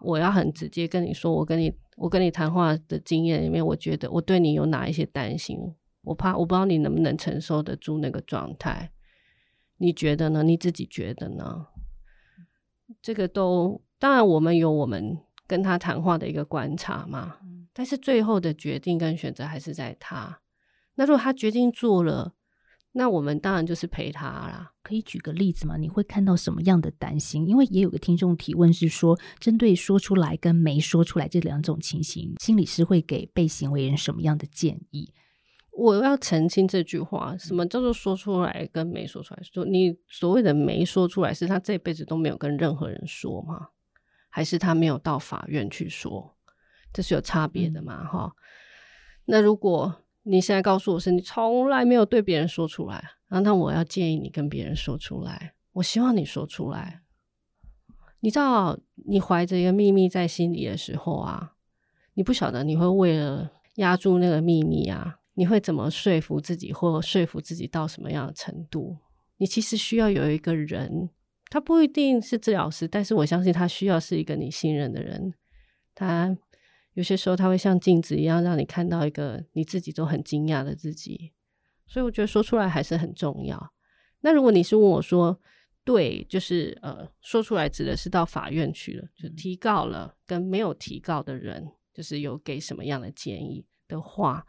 [0.00, 5.58] 我要很直接跟你说，我跟你我跟你谈话的经验里面，我觉得我对你有哪一些担心，
[6.02, 8.90] 我怕我不知道你能不能承受得住那个状态，
[9.76, 10.42] 你觉得呢？
[10.42, 11.66] 你自己觉得呢？
[13.02, 17.36] 这个都当然，我们有我们跟他谈话的一个观察嘛，
[17.72, 20.40] 但是最后的决定跟选择还是在他。
[20.94, 22.34] 那如果他决定做了，
[22.92, 24.72] 那我们当然就是陪他啦。
[24.82, 25.76] 可以举个例子吗？
[25.76, 27.48] 你会看到什么样的担心？
[27.48, 35.12] 因为也有个听众提问是说，针对说出来跟没说出来这两种情形，心理师会给被行为人什么样的建议？
[35.76, 39.42] 我要澄清这句话：什么叫做说出来跟没说出来？
[39.42, 43.68] 说你所谓的没说出来，是他这辈子都没有跟任何人说吗？
[44.30, 46.36] 还是他没有到法院去说？
[46.92, 48.04] 这是有差别的嘛？
[48.04, 48.32] 哈、嗯。
[49.26, 52.96] 那如果你现在告诉我是你从来没有对别人说出来，
[53.28, 55.54] 然后那我要建议你跟别人说出来。
[55.72, 57.02] 我希望你说出来。
[58.20, 61.54] 你知道，你怀着一个秘密在心里的时候啊，
[62.14, 68.96] 你不晓得你会为了压住那个秘密啊，你会怎么说服自己，或说服自己到什么样的程度？
[69.36, 71.10] 你其实需要有一个人，
[71.50, 75.34] 他不一定是治疗师，但是我相信他需要是一个你信任的人，
[75.94, 76.36] 他。
[76.96, 81.32] 有些时候，他会像镜子一样，让你看到一个你自己都很惊讶的自己。
[81.88, 83.72] 所以，我觉得说出来还是很重要。
[84.20, 85.36] 那如果你是问我说，
[85.82, 94.46] 对，就是呃，说出来指的是到法院去了，就提告了，跟没有提告的人，就是有给什么样的建议的话，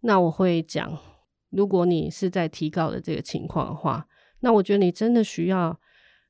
[0.00, 0.98] 那我会讲，
[1.50, 4.06] 如果你是在提告的这个情况的话，
[4.40, 5.80] 那我觉得你真的需要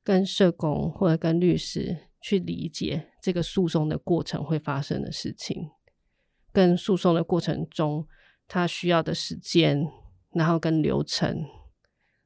[0.03, 1.97] 跟社工或者跟律师。
[2.21, 5.69] 去理解这个诉讼的过程会发生的事情，
[6.51, 8.05] 跟诉讼的过程中
[8.45, 9.87] 他需要的时间，
[10.33, 11.45] 然后跟流程，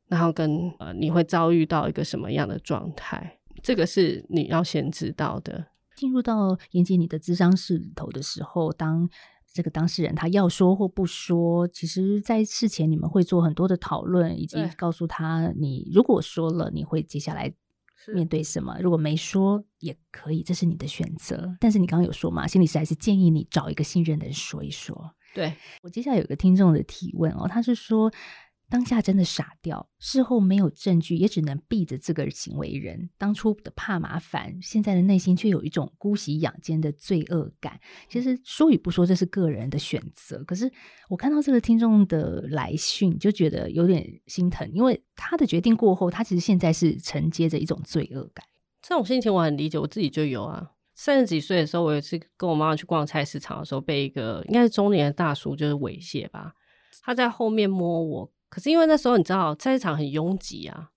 [0.07, 5.67] 然后跟呃你会遭遇到一个什么样的状态，这个是你要先知道的。
[5.95, 9.07] 进入到延吉你的智商室里头的时候，当
[9.53, 17.53] 这个当事人他要说或不说，其实在事前你们会做很多的讨论，以及告诉他你如果说了，你会接下来。
[18.13, 18.77] 面对什么？
[18.81, 21.55] 如果没说也可以，这是你的选择。
[21.57, 25.09] 但是你刚刚有说嘛，心理师还是建议你找一个信任的人说一说。
[25.33, 28.11] 对，我接下来有个听众的提问哦，他是说。
[28.73, 33.07] 当下真的傻掉，事后没有证据，也只能避着这个行为人。
[33.19, 37.79] 当初的怕麻烦，现在的内心却有一种姑息养奸的罪恶感。
[38.09, 40.43] 其实说与不说，这是个人的选择。
[40.45, 40.71] 可是
[41.07, 48.43] 我看到这个听众的来讯，就觉得有点心疼，因为他的决定过后，他其实现在是承接着一种罪恶感。
[48.81, 50.71] 这种心情我很理解，我自己就有啊。
[50.95, 56.53] 三十几岁的时候，我有一次跟我妈妈去逛菜市场的时候，被一个应该是中年的大叔就是猥亵吧，
[57.03, 58.33] 他在后面摸我。
[58.53, 60.87] 可是因为那时候你知道菜市场很拥挤啊，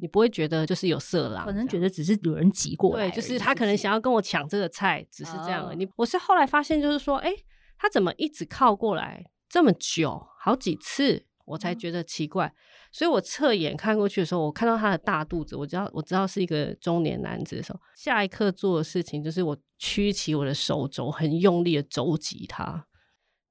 [0.00, 5.76] 你不会觉得就是有色狼，可能觉得只是有人挤过来，对，就是他可能想要跟我抢这个菜，只是这样的。
[5.76, 7.32] 你我是后来发现，就是说，哎，
[7.78, 12.52] 他怎么一直靠过来这么久，好几次，我才觉得奇怪。
[12.90, 22.84] 所以我侧眼看过去的时候，我看到他的大肚子，我知道我知道是一个中年男子的时候，下一刻做的事情就是我屈起我的手肘，很用力的肘击他。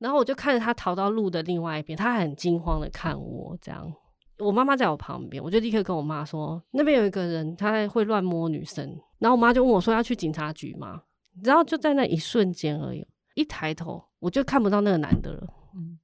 [0.04, 3.89] 然后我就看着他逃到路的另外一边，他很惊慌的看我，这样。
[4.38, 8.86] 我妈妈在我旁边，我就立刻跟我妈说：“那边有一个人，他会乱摸女生。”
[9.20, 11.04] 然后我妈就问我说：“要去警察局吗？”
[11.42, 15.48] 然后就在那一瞬间而已，一抬头我就看不到那个男的了。
[15.74, 15.98] 嗯，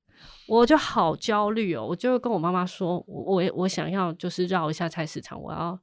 [0.48, 5.78] 我就好焦虑哦，我就跟我妈妈说：“我我我想要就是绕一下菜市场，我要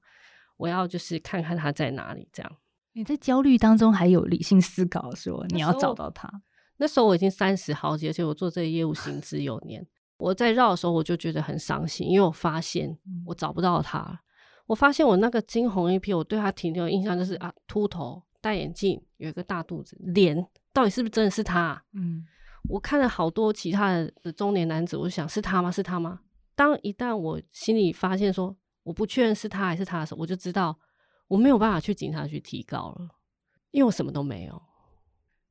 [0.57, 2.50] 我要就是看看他在哪里。”这样。
[2.94, 6.31] 你在焦虑当中还有理性思考，说你要找到他。
[6.78, 9.86] 那时候我已经三十好几，而且我做这个业务行之有年。
[10.18, 14.18] 我在绕的时候，我就觉得很伤心，因为我发现我找不到他。
[14.66, 21.80] 我发现我那个惊鸿一瞥，我对他停留的印象就是啊，秃头、戴眼镜、有一个大肚子，脸到底是不是真的是他？
[21.92, 22.24] 嗯，
[22.68, 25.70] 我看了好多其他的中年男子，我就想是他吗？
[25.70, 26.20] 是他吗？
[26.54, 30.76] 当一旦我心里发现说我不确认是他还是他的时候，我就知道
[31.28, 33.08] 我没有办法去警察局提高了，
[33.70, 34.62] 因为我什么都没有。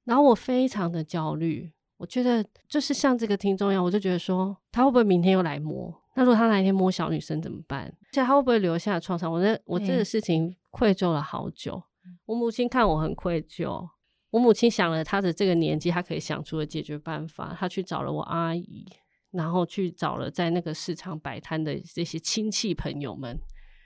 [0.05, 5.93] 然后我非常的焦虑，我觉得就是像这个听众一样，我就觉得说他会不会明天又来摸？
[6.15, 7.83] 那如果他哪一天摸小女生怎么办？
[7.83, 9.31] 而且他会不会留下创伤？
[9.31, 11.83] 我这我这个事情愧疚了好久。
[12.25, 13.85] 我母亲看我很愧疚，
[14.29, 18.85] 我母亲想了她的这个年纪，她可以想出的解决办法，她去找了我阿姨，
[19.31, 23.37] 然后去找了在那个市场摆摊的这些亲戚朋友们，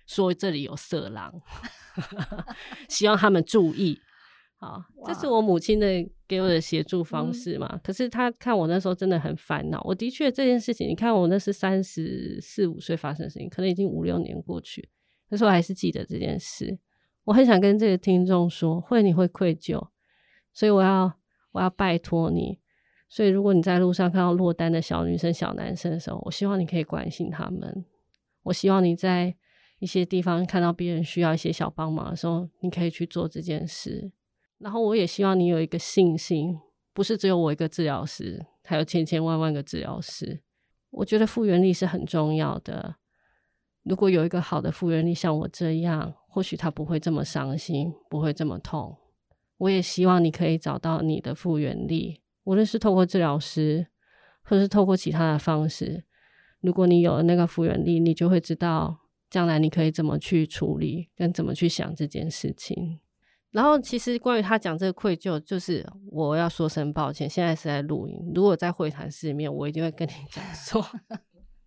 [0.06, 1.34] 说这里有色狼，
[2.90, 4.00] 希望他们注意。
[4.62, 5.88] 好，这是我母亲的
[6.28, 7.70] 给我的协助方式嘛。
[7.72, 9.82] 嗯、可是她看我那时候真的很烦恼。
[9.86, 14.90] 我的确这件事情，你看我那是三十四五岁发生的事情，可能已经五六年过去，
[15.30, 16.78] 可是我还是记得这件事。
[17.24, 19.88] 我很想跟这个听众说，会你会愧疚，
[20.52, 21.14] 所以我要
[21.54, 22.60] 我要拜托你。
[23.08, 27.86] 所以如果你在路上看到落单的小女生、小男生的时候，我希望你可以关心他们。
[28.44, 29.34] 我希望你在
[29.80, 34.12] 一些地方看到别人需要一些小帮忙的时候，你可以去做这件事。
[34.60, 36.60] 然后我也希望你有一个信心，
[36.94, 40.42] 不是只有我一个治疗师，还有千千万万个治疗师。
[40.92, 42.96] 我觉得复原力是很重要的。
[43.84, 48.98] 如果有一个好的复原力，像我这样，或许他不会这么伤心，不会这么痛。
[49.58, 53.88] 我也希望你可以找到你的复原力，无论是透过治疗师，
[54.44, 56.04] 或是透过其他的方式。
[56.62, 63.00] 如果你有了那个复原力，你就会知道将来你可以怎么去处理，跟怎么去想这件事情。
[63.52, 67.28] 然后，其实关于他讲这个愧疚，就是我要说声抱歉。
[67.28, 70.86] 现在是在录音，如果在会谈室里面，我一定会跟你讲说，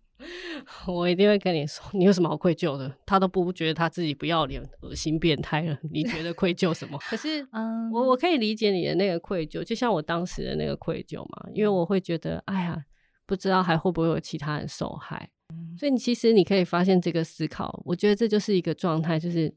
[0.87, 2.89] 我一定会跟你说，你有什么好愧疚的？
[3.05, 6.97] 他都不觉得他自己不要脸、恶心、变态了，你觉得愧疚什么？
[7.09, 12.81] 可是，嗯，我我可以理解你的那个愧疚，就像我当时的那个愧疚嘛，因为我会觉得，哎呀，
[13.25, 15.29] 不知道还会不会有其他人受害。
[15.77, 19.53] 所以，你其实你可以发现这个思考，我觉得这就是一个状态，就是。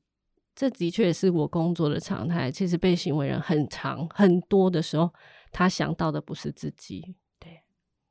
[0.57, 2.51] 这的确也是我工作的常态。
[2.51, 5.13] 其实被行为人很长很多的时候，
[5.53, 7.61] 他想到的不是自己，对，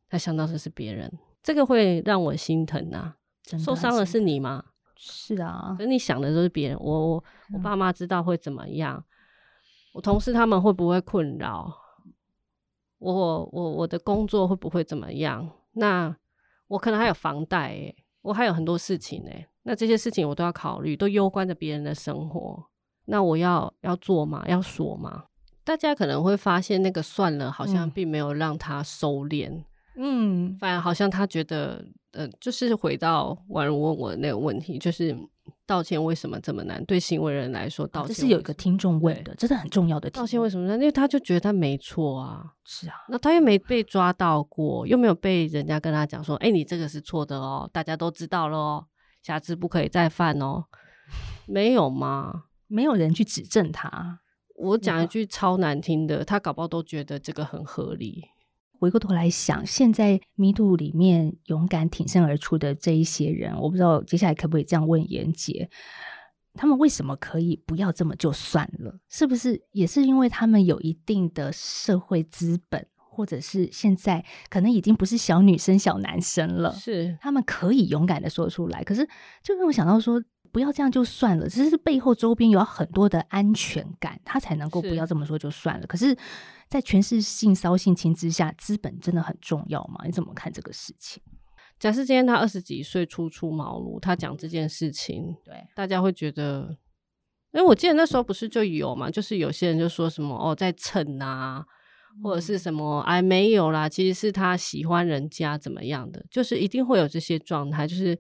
[0.08, 3.18] 他想到的是别人，这个会让我心疼啊！
[3.60, 4.64] 受伤的是你吗？
[4.96, 6.78] 是啊，可你想的都是别人。
[6.80, 8.98] 我我我爸妈知道会怎么样？
[8.98, 9.06] 嗯、
[9.96, 11.74] 我同事他们会不会困扰？
[13.00, 15.52] 我我我我的工作会不会怎么样？
[15.74, 16.16] 那
[16.68, 19.48] 我可能还有房贷诶，我还有很多事情诶。
[19.68, 22.64] 那这些事情我都要考虑，都攸关着别人的生活。
[23.06, 24.46] 那我要要做吗？
[24.48, 25.24] 要说吗？
[25.64, 29.64] 大家可能会发现，那个算了，好像并没有让他收敛。
[29.98, 35.18] 嗯，反而好像他觉得，呃，就是回到婉如问我的那个问题，就是
[35.66, 36.86] 道歉为什么这么难？
[36.86, 40.08] 对行为人来说，道歉，啊，这是有一个听众问的，这是很重要的。
[40.12, 40.78] 道歉为什么难？
[40.78, 42.46] 因为他就觉得他没错啊。
[42.66, 48.86] 是啊，那他又没被抓到过，又没有被人家跟他讲说，哎，你这个是错的哦，大家都知道了哦。
[49.26, 50.66] 下次不可以再犯哦，
[51.48, 52.44] 没有吗？
[52.68, 54.20] 没有人去指正他。
[54.56, 58.26] 我讲一句超难听的，他搞不好都觉得这个很合理。
[58.80, 65.68] 回过头来想，现在 MeToo 里面勇敢挺身而出的这一些人，我不知道接下来可不可以这样问严杰，
[66.54, 69.00] 他们为什么可以不要这么就算了？
[69.10, 72.88] 是不是也是因为他们有一定的社会资本？
[73.16, 78.84] 或者是现在可能已经不是小女生、小男生了，是他们可以勇敢的说出来。
[78.84, 79.08] 可是
[79.42, 85.82] 就让我想到说，不要这样就算了，只是背后周边有很多的安全感，他才能够不要这么说就算了。
[85.82, 86.18] 是可是，
[86.70, 90.02] 在全是性骚性侵之下，资本真的很重要吗？
[90.06, 91.24] 你怎么看这个事情？
[91.78, 96.78] 假设今天他二十几岁初出茅庐，他讲这件事情，对大家会觉得，
[97.52, 101.66] 因为我记得那时候不是就有嘛，就是有些人就说什么哦，在蹭啊。
[102.24, 103.02] 或者是什么？
[103.02, 108.20] 哎，没有啦，其实是他喜欢人家怎么样的，就是一定会有这些状态，就是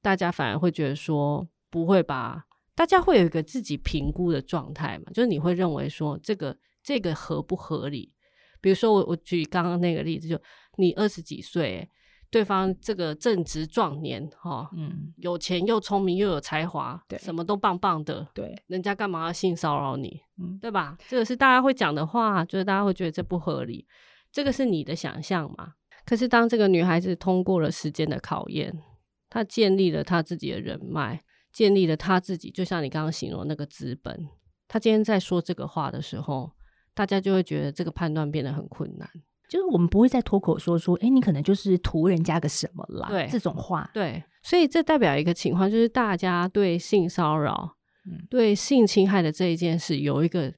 [0.00, 2.46] 大家反而会觉得说不会吧？
[2.74, 8.12] 大家会有一个自己评估的状态嘛，就是你会认为说这个这个合不合理？
[8.60, 10.40] 比如说我我举刚刚那个例子，就
[10.76, 11.88] 你二十几岁。
[12.30, 20.96] 对方这个正值壮年，哈，嗯，有钱又聪明又有才华，对，什么都棒棒的，对，人家干嘛要性骚扰你，嗯，对吧？
[21.08, 23.86] 这个是大家会讲的话，就是大家会觉得这不合理，
[24.30, 25.72] 这个是你的想象嘛？
[26.04, 28.82] 可是当这个女孩子通过了时间的考验，
[29.30, 34.28] 她建立了她自己的人脉，建立了她自己，就像你刚刚形容那个资本，
[34.66, 36.52] 她今天在说这个话的时候，
[36.94, 39.08] 大家就会觉得这个判断变得很困难。
[39.48, 43.90] 就是我们不会再脱口说出，哎，你可能就是图人家个什么啦，对这种话。
[43.94, 50.52] 对，所以这代表一个情况，就是大家对性骚扰、嗯、对性侵害的这一件事有一个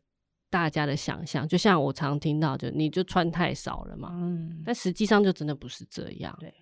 [0.51, 1.47] 大家的想象。
[1.47, 6.37] 就像我常听到，就你就穿太少了嘛，嗯，但实际上就真的不是这样。
[6.41, 6.53] 对，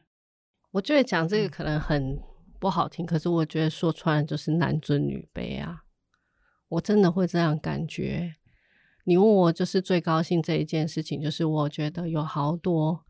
[0.71, 2.21] 我觉得讲这个可能很
[2.61, 5.83] 不好听，嗯、可是我觉得说穿了就是男尊女卑啊，
[6.69, 8.35] 我真的会这样感觉。
[9.09, 13.07] 你问我就是最高兴这一件事情，就是我觉得有好多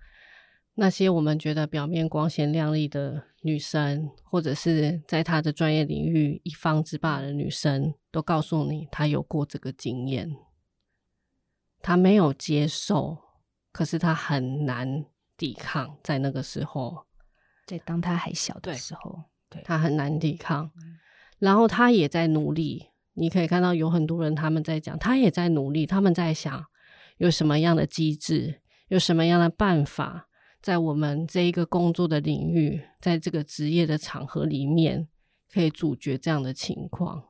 [0.74, 10.36] 那些我们觉得表面光鲜亮丽的女生，或者是在她的专业领域一方之霸的女生，都告诉你她有过这个经验。
[11.82, 13.18] 她没有接受，
[13.72, 15.04] 可是她很难
[15.36, 17.06] 抵抗，在那个时候，
[17.66, 20.70] 在当她还小的时候，对，她很难抵抗，
[21.40, 22.87] 然后她也在努力。
[23.18, 26.64] 你可以看到有很多人他们在讲，他也在努力，他们在想
[27.16, 30.28] 有什么样的机制，有什么样的办法，
[30.62, 35.08] 在我们这一个工作的领域，在这个职业的场合里面，
[35.52, 37.24] 可以阻绝这样的情况。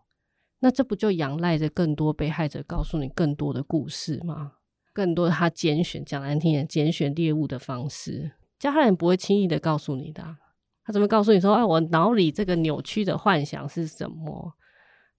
[0.60, 4.52] 那这不就仰赖着更多被害者告诉你更多的故事吗？
[4.92, 10.36] 更多他拣选讲难听点，拣选猎物的方式，加害人不会轻易的告诉你的。
[10.84, 14.54] 他怎么告诉你说，哎，我脑里这个扭曲的幻想是什么？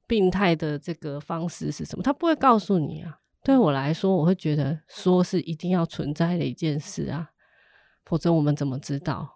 [0.10, 2.02] 病态的这个方式是什么？
[2.02, 3.20] 他不会告诉你啊。
[3.44, 7.30] 对我来说，我会觉得说是一定要存在的一件事啊，
[8.06, 9.30] 否则我们怎么知道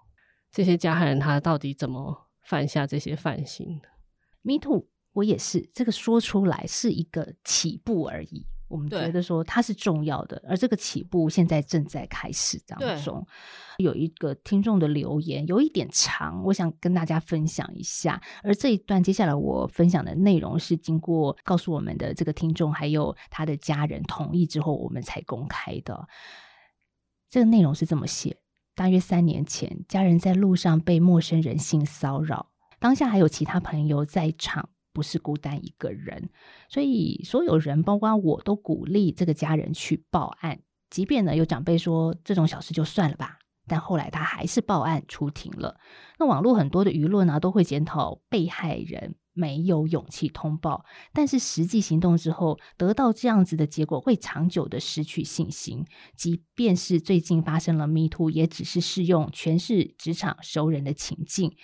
[0.51, 3.87] 这些加害人他到底怎么犯下这些犯行的
[4.41, 5.69] ？Me too，我也是。
[5.73, 8.45] 这个说出来是一个起步而已。
[8.73, 13.23] 我们觉得说它是重要的，而这个起步现在正在开始当中。
[13.77, 18.19] 有一个听众的留言有一点长，我想跟大家分享一下。
[18.41, 26.07] 而这一段接下来我分享的内容是经过告诉我们的这个听众还有他的家人同意之后，我们才公开的。
[27.29, 28.37] 这个内容是这么写：
[28.73, 32.49] 大约三年前，家人在路上被陌生人性骚扰，
[32.79, 34.69] 当下还有其他朋友在场。
[34.93, 36.29] 不是孤单一个人，
[36.69, 40.59] 所以所有人，包括我都鼓励这个家人去报案。
[40.89, 45.79] 即便呢有长辈说这种小事就算了吧，但后来他还是报案出庭了。
[46.19, 55.83] 那网络很多的舆论呢都会检讨被害人没有勇气通报，但是实际行动之后得到这样子的结果，会长久的失去信心。
[56.15, 61.55] 即便是最近发生了 Me Too，也只是适用全是职场熟人的情境。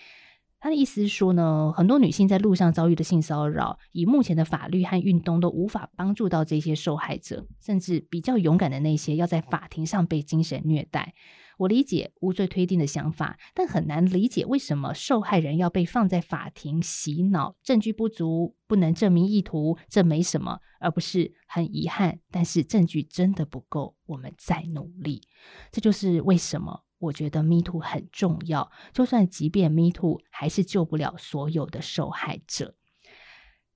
[0.61, 11.13] 他的意思是说呢，很多女性在路上遭遇的性骚扰，以目前的法律和运动都无法帮助到这些受害者，甚至比较勇敢的那些要在法庭上被精神虐待。
[11.57, 25.21] 我理解无罪推定的想法，但很难理解为什么受害人要被放在法庭洗脑，证据不足，不能证明意图，这没什么，而不是很遗憾，但是证据真的不够，我们再努力。
[25.71, 26.83] 这就是为什么。
[26.99, 32.75] 我觉得 Me Too 很重要，就算即便 Me Too 还是救不了所有的受害者。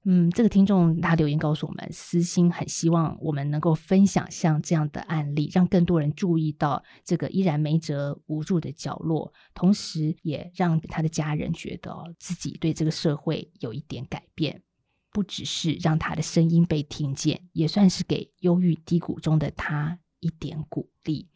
[0.06, 14.62] 嗯，这个听众他留言告诉我们，私心很希望我们能够分享像这样的案例，让更多人注意到这个依然没辙无助的角落，同时也让他的家人觉得自己对这个社会有一点改变，
[15.10, 21.30] 不只是让他的声音被听见，也算是给忧郁低谷中的他一点鼓励。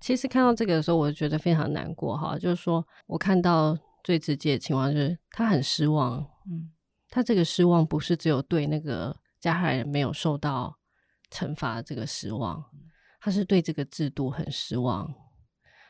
[0.00, 2.38] 其实看到这个的时候，我觉得非常难过哈。
[2.38, 6.18] 就是说我看到最直接的情况就是他很失望，
[6.50, 6.72] 嗯，
[7.10, 10.74] 他这个失望不是只有对那个加害人没有受到
[11.30, 12.64] 惩罚这个失望，
[13.20, 15.14] 他是对这个制度很失望。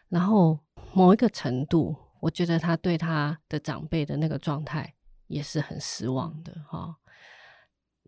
[0.08, 0.58] 然后
[0.92, 4.92] 某一个程度，我觉得他对他的长辈的那个状态
[5.28, 6.96] 也是很失望的哈。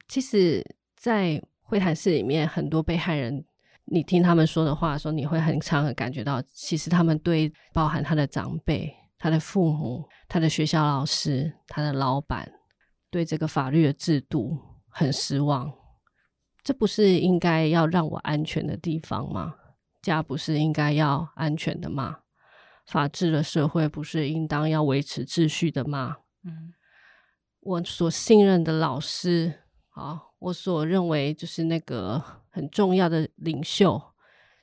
[0.08, 0.64] 其实，
[0.96, 3.44] 在会谈室里面，很多被害人。
[3.84, 12.50] 你听他们说的话，说你会很常的感觉到，其实他们对包含他的长辈、他的父母、他的学校老师、他的老板，
[13.10, 14.56] 对这个法律的制度
[14.88, 15.70] 很失望。
[16.62, 19.56] 这不是应该要让我安全的地方吗？
[20.00, 22.20] 家不是应该要安全的吗？
[22.86, 26.18] 法治的社会不是应当要维持秩序的吗？
[26.44, 26.72] 嗯，
[27.60, 32.41] 我所信任的老师，啊，我所认为就是那个。
[32.54, 34.00] 很重要的领袖，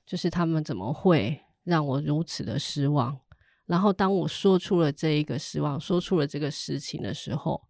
[0.06, 3.20] 就是他们怎么会让我如此的失望？
[3.66, 7.68] 然后当我说出了这一个失望，说出了这个事情的时候，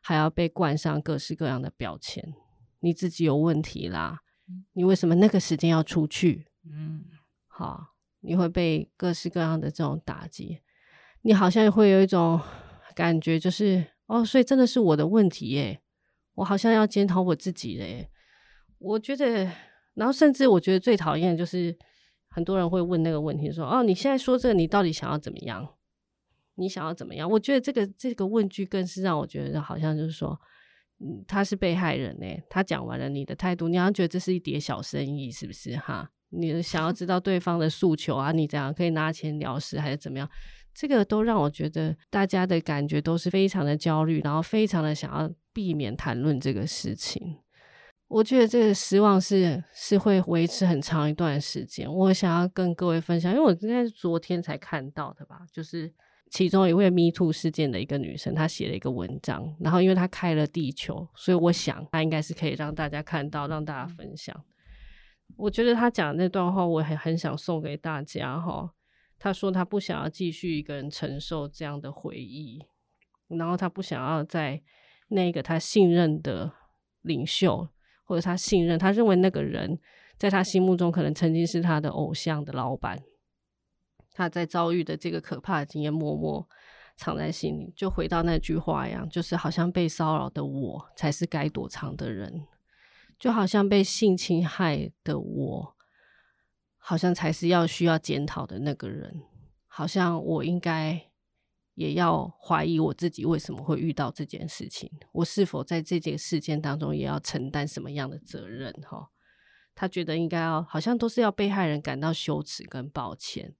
[0.00, 2.34] 还要被冠上各式各样的标签。
[2.80, 4.20] 你自己有问题啦，
[4.72, 6.46] 你为什么那个时间要出去？
[6.64, 7.04] 嗯，
[7.46, 10.60] 好，你会被各式各样的这种打击，
[11.22, 12.40] 你好像会有一种
[12.94, 15.80] 感觉，就是哦，所以真的是我的问题耶，
[16.34, 18.10] 我好像要检讨我自己嘞。
[18.80, 19.48] 我觉得，
[19.94, 21.76] 然后甚至我觉得最讨厌的就是
[22.30, 25.68] 很多人会问那个问题，说：“哦，你现在说这个，你到底想要怎么样？
[26.54, 30.38] 你想要怎么样？”我觉得这个这个问句更是让我觉得好像就是说，
[30.98, 32.26] 嗯，他是被害人呢。
[32.48, 35.76] 他讲完了你的态度，你好像觉得这是一叠小生意，是不是？
[35.76, 40.28] 哈，你想要知道对方的诉求啊，你怎样可以拿钱了事，还是怎么样？
[40.72, 47.36] 这个都让我觉得大家的感觉都是非常的焦虑，然后非常的想要避免谈论这个事情。
[48.10, 51.88] 我觉得这个失望是是会维持很长一段时间。
[51.88, 55.94] 我想要跟各位分享，因为我应该是昨天才看到的吧，就是
[56.28, 64.44] 其中一位 Me Too 事件的一个女生，她写了一个文章，然后因为她开了地球，所以我想她应该是可以让大家看到，让大家分享。
[65.36, 68.74] 我觉得她讲的那段话，我很很想送给大家哈。
[69.20, 72.60] 她说她不想要继续一个人承受这样的回忆，
[73.28, 74.60] 然后她不想要在
[75.10, 76.50] 那个她信任的
[77.02, 77.68] 领袖，
[78.10, 79.78] 或者他信任他认为那个人
[80.18, 83.00] 在他心目中可能曾经是他的偶像的老板，
[84.12, 86.44] 他在遭遇的这个可怕的经验，默默
[86.96, 87.72] 藏在心里。
[87.76, 92.48] 就回到那句话一样，就是好像被骚扰的我才是该躲藏的人。
[93.16, 95.76] 就好像被性侵害的我，
[96.78, 99.22] 好像才是要需要检讨的那个人。
[99.68, 101.00] 好像我应该
[101.74, 104.90] 也要怀疑我自己为什么会遇到这件事情。
[105.12, 108.72] 我是否在这件事件当中也要承担什么样的责任？
[108.82, 109.08] 哈，
[109.74, 113.54] 他觉得应该要，好像都是要被害人感到羞耻跟抱歉。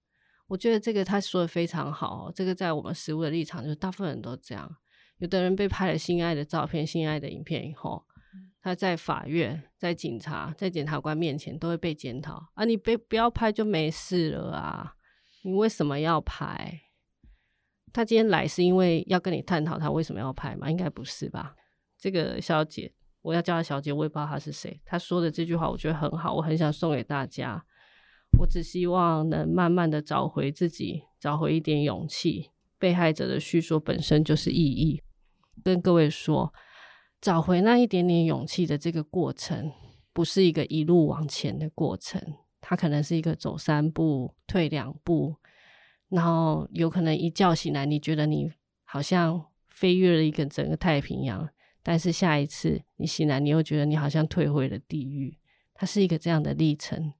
[0.46, 2.30] 我觉得这个他说的非常好。
[2.34, 4.76] 这个在我们实务的立场，就是大部分人都这样。
[5.18, 8.04] 有的人被拍了心爱的照片、心爱的影片以后。
[8.62, 12.64] 他在法院、在警察、在检察官面前都会被检讨啊！
[12.66, 14.94] 你被不要拍就没事了啊！
[15.42, 16.78] 你为什么要拍？
[17.92, 20.70] 他今天来是因为要跟你探讨他为什么要拍吗？
[20.70, 21.54] 应该不是吧？
[21.98, 24.80] 这个小姐，我要叫她小姐，我也不知道她是谁。
[24.84, 27.64] 她说的这句话我觉得很好，我很想送给大家。
[28.38, 32.50] 我只希望能慢慢的找回自己，找回一点勇气。
[32.78, 35.02] 被害者的叙说本身就是意义，
[35.62, 36.52] 跟各位说。
[37.20, 39.70] 找回那一点点勇气的这个过程，
[40.14, 42.18] 不是一个一路往前的过程，
[42.62, 45.36] 它可能是一个走三步退两步，
[46.10, 48.52] 然后有可能一觉醒来，你觉得你
[48.84, 51.48] 好像飞越了一个整个太平洋，
[51.82, 55.38] 但是下一次你醒来，你又觉得你好像退回了地狱。
[55.74, 57.12] 它是一个这样的历程。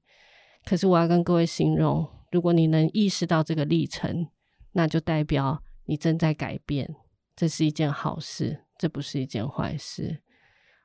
[0.63, 4.27] 可是我要跟各位形容，如果你能意识到这个历程，
[4.73, 6.95] 那就代表你正在改变，
[7.35, 8.65] 这是一件好事。
[8.77, 10.23] 这不是一件坏事。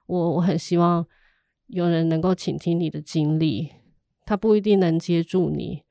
[0.07, 1.07] 我我很希望
[1.68, 3.72] 有人能够倾听你的经历，
[4.26, 5.82] 他不一定能接住你，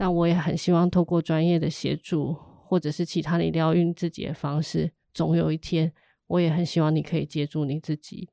[0.00, 5.92] 但我也很希望透过专业的协助，或者是其他你疗愈自己的方式，总有一天，
[6.26, 8.30] 我也很希望你可以接住你自己。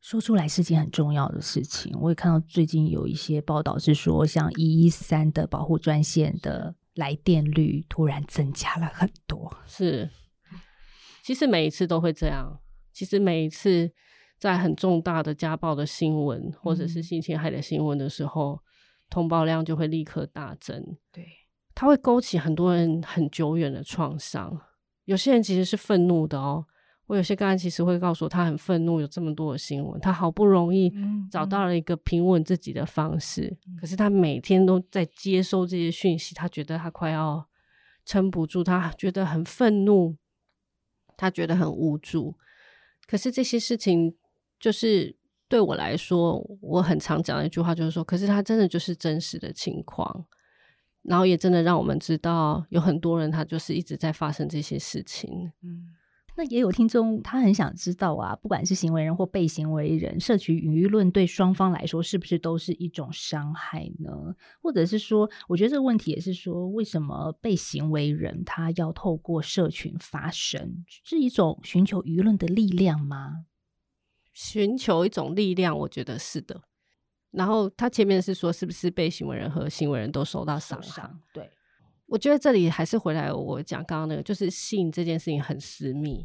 [0.00, 1.92] 说出来是件很重要的事情。
[2.00, 10.08] 我也看到最近有一些报道是说，像一一三的保护专线的来电率突然增加了很多，是。
[11.24, 12.60] 其实每一次都会这样。
[12.92, 13.90] 其实每一次
[14.38, 18.60] 在很重大的家暴的新闻，或者是性侵害的新闻的时候，嗯、
[19.12, 20.96] 通报量就会立刻大增。
[21.12, 21.28] 对，
[21.74, 24.58] 它会勾起很多人很久远的创伤。
[25.04, 26.64] 有些人其实是愤怒的哦。
[27.06, 30.90] 我有些个案其实会告诉我，他很愤怒，有这么多的新闻，他好不容易
[31.30, 37.46] 找到了一个平稳自己的方式，嗯、可是他每天都在接收这些讯息，他觉得他快要
[38.06, 40.16] 撑不住，他觉得很愤怒。
[41.14, 42.34] 他觉得很无助，
[43.06, 44.16] 可是这些事情
[44.58, 45.14] 就是
[45.52, 50.24] 对我来说，我很常讲的一句话就是说，可是它真的就是真实的情况，
[51.02, 55.88] 然后也真的让我们知道，有很多人他就是一直在发生这些事情，嗯。
[56.34, 64.10] 那也有听众，他很想知道啊，不管是行为人或被行为人，社群舆论对双方来说是不是都是一种伤害呢？
[64.62, 73.44] 或者是说，我觉得这个问题也是说，为什么被行为人他要透过社群发声，是一种寻求舆论的力量吗？
[74.32, 76.60] 寻求一种力量，我觉得是的。
[77.30, 81.10] 然后他前面是说，是不是被行为人和行为人都受到伤害？
[81.32, 81.50] 对。
[82.06, 86.22] 我觉得这里还是回来我讲刚刚那个，就是性这件事情很私密。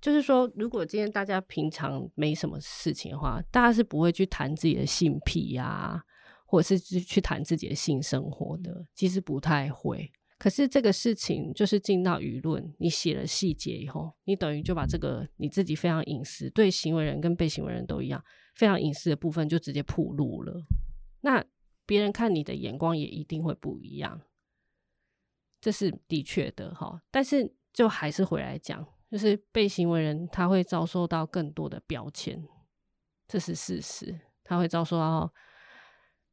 [0.00, 6.02] 就是说，如果今天大家平常没什么事情的话，大家是不会去谈自己的性癖呀、啊，
[6.46, 10.10] 或者是去谈自己的性生活的，其实不太会。
[10.40, 18.24] 可是这个事情就是进到舆论，你写了细节以后，你等于就把这个你自己非常隐私，对行为人跟被行为人都一样，
[18.54, 20.64] 非常隐私的部分就直接铺露了。
[21.20, 21.44] 那
[21.84, 24.22] 别人看你的眼光也一定会不一样。
[25.60, 32.42] 这是的确的哈，但是就还是回来讲，就是被行为人他会遭受到更多的标签，
[33.28, 34.18] 这是事实。
[34.42, 35.30] 他会遭受到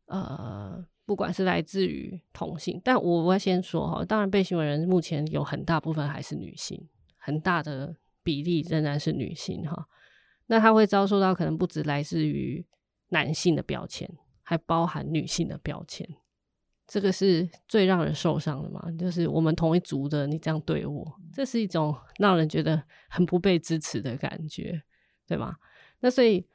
[0.06, 6.86] 呃，不管是来自于同性，但我我先说哈，当然被行为人目前有很大部分还是女性，
[7.16, 9.88] 很大的比例仍然是女性哈。
[10.48, 12.66] 那他会遭受到可能不止来自于
[13.08, 14.10] 男性的标签，
[14.44, 16.06] 还包含女性的标签。
[16.86, 18.92] 这个是最让人受伤的嘛？
[19.00, 24.84] 就是我们同一族的，你这样对我，这是一种让人觉得很不被支持的感觉，
[25.26, 25.56] 对吗？
[26.02, 26.46] 那所以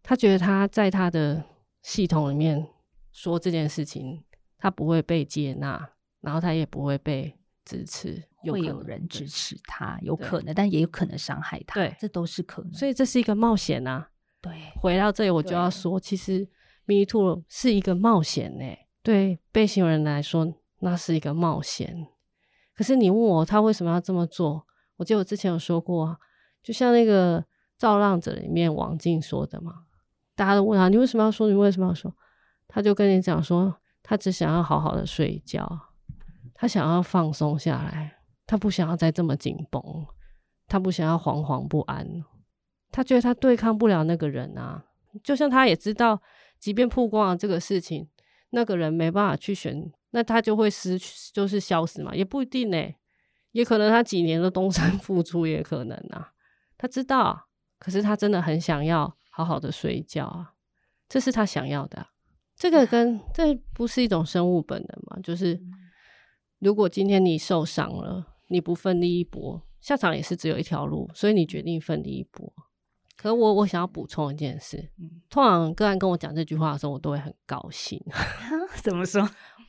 [0.00, 1.44] 他觉得他在他的
[1.82, 2.64] 系统里面
[3.12, 4.22] 说这件事情，
[4.58, 5.90] 他不会被接纳，
[6.20, 12.72] 然后他也不会被支持，有会有人支持他，有可能，但也有可能伤害他，对，这都是可能。
[12.72, 14.10] 所以这是一个冒险啊。
[14.40, 16.48] 对，回到这里我就要说，其实。
[16.86, 18.64] Me Too 是一个冒险呢。
[19.00, 22.08] 对被行为人来说，那是一个冒险。
[22.74, 24.66] 可是你问我他为什么要这么做？
[24.96, 26.18] 我记得我之前有说过，
[26.64, 27.44] 就像那个
[27.76, 29.84] 造浪者里面王静说的嘛，
[30.34, 31.46] 大家都问他，你为什么要说？
[31.48, 32.12] 你为什么要说？
[32.72, 35.68] 他就跟你讲说，他只想要好好的睡觉，
[36.54, 39.82] 他想要放松下来，他不想要再这么紧绷，
[40.68, 42.24] 他不想要惶惶不安，
[42.92, 44.84] 他觉得他对抗不了那个人啊，
[45.24, 46.22] 就像他也知道，
[46.60, 48.08] 即便曝光了这个事情，
[48.50, 52.94] 那个人没办法去选，那他就会失去，就是消失嘛，也不一定呢。
[53.52, 56.30] 也可能他几年的东山复出，也可能啊。
[56.78, 57.48] 他知道，
[57.80, 60.52] 可是他真的很想要好好的睡觉啊，
[61.08, 62.06] 这是他想要的。
[62.60, 65.18] 这个跟这不是一种生物本能嘛？
[65.22, 65.58] 就是
[66.58, 72.52] 如果今天你受伤了，你不奋力一搏，下场也是只有一条路，所以你决定奋力一搏。
[73.16, 74.90] 可我我想要补充一件事，
[75.30, 77.98] 通常个案跟我讲这句话的时候，我都会很高兴。
[78.84, 79.26] 怎么说？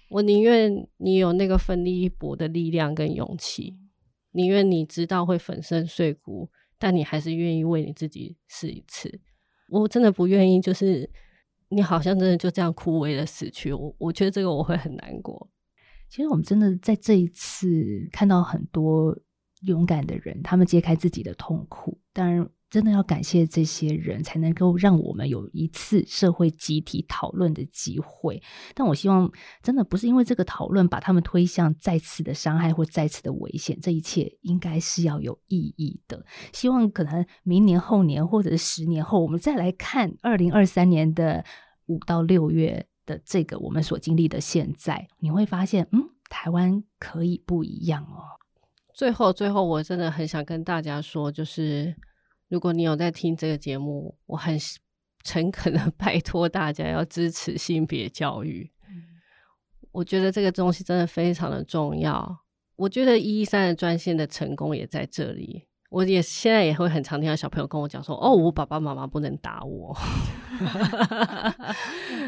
[0.10, 3.78] 我宁愿你有那个奋力一搏的力量跟勇气，
[4.32, 9.22] 宁愿你知道会粉身碎骨，但你还是愿意为你自己试一次。
[9.70, 11.10] 我真的不愿意，就是
[11.72, 13.74] 你好像真的就这样枯萎的死去。
[13.74, 15.50] 我我觉得这个我会很难过。
[16.10, 17.68] 其实我们真的在这一次
[18.12, 19.18] 看到很多
[19.62, 22.48] 勇敢的人，他们揭开自己的痛苦，当然。
[22.72, 28.42] 真的要感谢这些人，才能够让我们有一次社会集体讨论的机会。
[28.74, 29.30] 但我希望，
[29.62, 33.78] 真的不是因为这个讨论把他们推向再次的伤害或再次的危险。
[33.82, 36.26] 这一切应该是要有意义的。
[36.54, 41.44] 希望可能明年、后年或者是十年后，我们再来看二零二三年的
[41.88, 48.40] 五到六月的这个我们所经历的现在，你会发现，嗯，台湾可以不一样哦。
[48.94, 51.94] 最后，最后，我真的很想跟大家说，就是。
[52.52, 54.60] 如果你有在听这个节目，我很
[55.24, 58.70] 诚恳的 拜托大家要支持性别教育。
[58.90, 59.04] 嗯。
[59.94, 62.44] 我觉得这个东西真的非常的重要。
[62.76, 65.66] 我觉得一一三的专线的成功也在这里。
[65.90, 69.96] 我也现在也会很常听到小朋友跟我讲说：“哦，我爸爸妈妈不能打我。”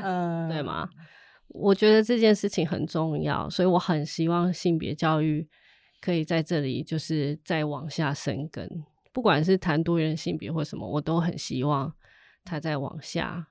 [0.01, 0.89] 嗯，对吗？
[1.49, 5.45] 我觉得这件事情很重要，所以我很希望性别教育
[5.99, 8.69] 可以在这里就是再往下生根。
[9.14, 11.93] 不管是谈多元性别或什么，我都很希望
[12.43, 13.47] 他再往下。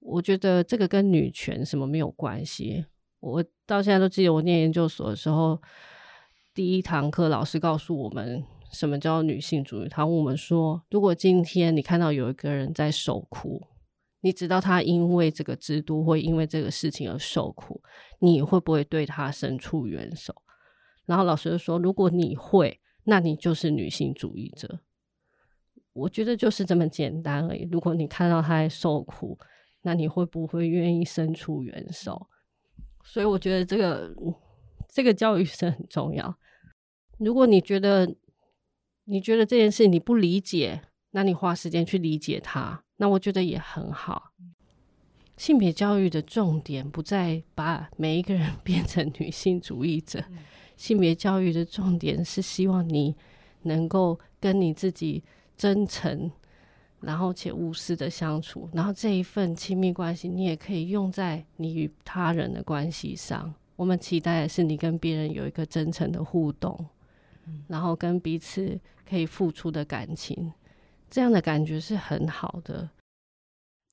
[0.00, 2.86] 我觉得这个跟女权什么没有关系。
[3.20, 5.60] 我到现在都记得，我念研究所的时候，
[6.54, 9.88] 第一堂课老师告诉我们什么叫女性主义。
[9.88, 13.66] 他问我们说：如果今天你看到有一个人在受苦，
[14.20, 17.82] 你知道他因为这个制度会因为这个事情而受苦，
[18.20, 20.34] 你会不会对他伸出援手？
[21.04, 24.80] 然后老师就说：如果你会，那你就是女性主义者。
[25.96, 27.66] 我觉得就是这么简单而已。
[27.72, 29.38] 如果你看到他在受苦，
[29.82, 32.28] 那你会不会愿意伸出援手？
[33.02, 34.14] 所以我觉得这个
[34.88, 36.36] 这个教育是很重要。
[37.18, 38.14] 如果你觉得
[39.04, 40.82] 你觉得这件事你不理解，
[41.12, 44.32] 那你花时间去理解它，那我觉得也很好。
[45.36, 50.22] 性别教育的重点不在把每一个人 变成女性主义者，
[50.76, 53.14] 性别教育的重点是希望你
[53.62, 55.22] 能够跟你自己。
[55.56, 56.30] 真诚，
[57.00, 63.52] 然后且无私的相处，然后这一份亲密关系，你也可以用在你与他人的关系上。
[63.76, 66.78] 我们期待的是你跟别人有一个真诚的互动，
[67.46, 68.78] 嗯，然后跟彼此
[69.08, 70.52] 可以付出的感情，
[71.10, 72.88] 这样的感觉是很好的。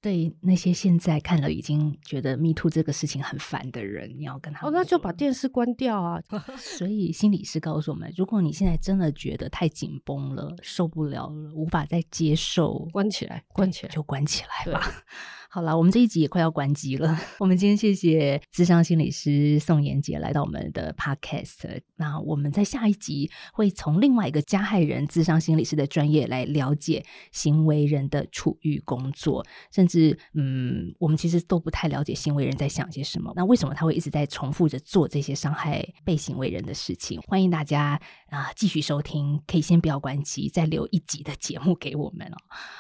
[0.04, 6.22] 对那些现在看了已经觉得 Me Too 这个事情很烦的人，你要跟他们哦，那就把电视关掉啊！
[6.60, 14.91] 所以心理师告诉我们，如果你现在真的觉得太紧绷了，受不了了，无法再接受，关起来，关起来，就关起来吧。
[15.54, 17.16] 好了，我们这一集也快要关机了。
[17.38, 21.80] 我们今天谢谢智商心理师宋妍杰来到我们的 Podcast。
[21.95, 33.32] 那我们在下一集会从另外一个加害人智商心理师的专业来了解行为人的处遇工作，甚至嗯，我们其实都不太了解行为人在想些什么。
[33.36, 37.22] 那为什么他会一直在重复着做这些伤害被行为人的事情？
[37.28, 38.01] 欢迎大家
[38.32, 42.38] 啊、继续收听，可以先不要关机，再留一集的节目给我们哦。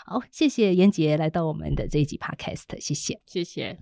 [0.07, 2.62] 好，谢谢妍杰来到我们的这一集 Podcast。
[2.79, 3.77] 谢谢，谢谢。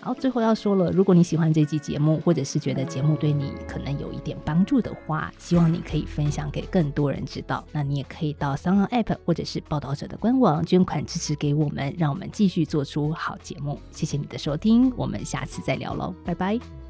[0.00, 7.64] 好，最后要说了，如果你喜欢这期节目，或者是觉得节目对你可能有一点帮助的话，希望你可以分享给更多人知道。
[7.72, 13.80] 那你也可以到 SoundOn App 或者是报道者的官网捐款支持给我们，让我们继续做出好节目。
[13.92, 16.83] 谢谢你的收听，我们下次再聊喽，拜拜。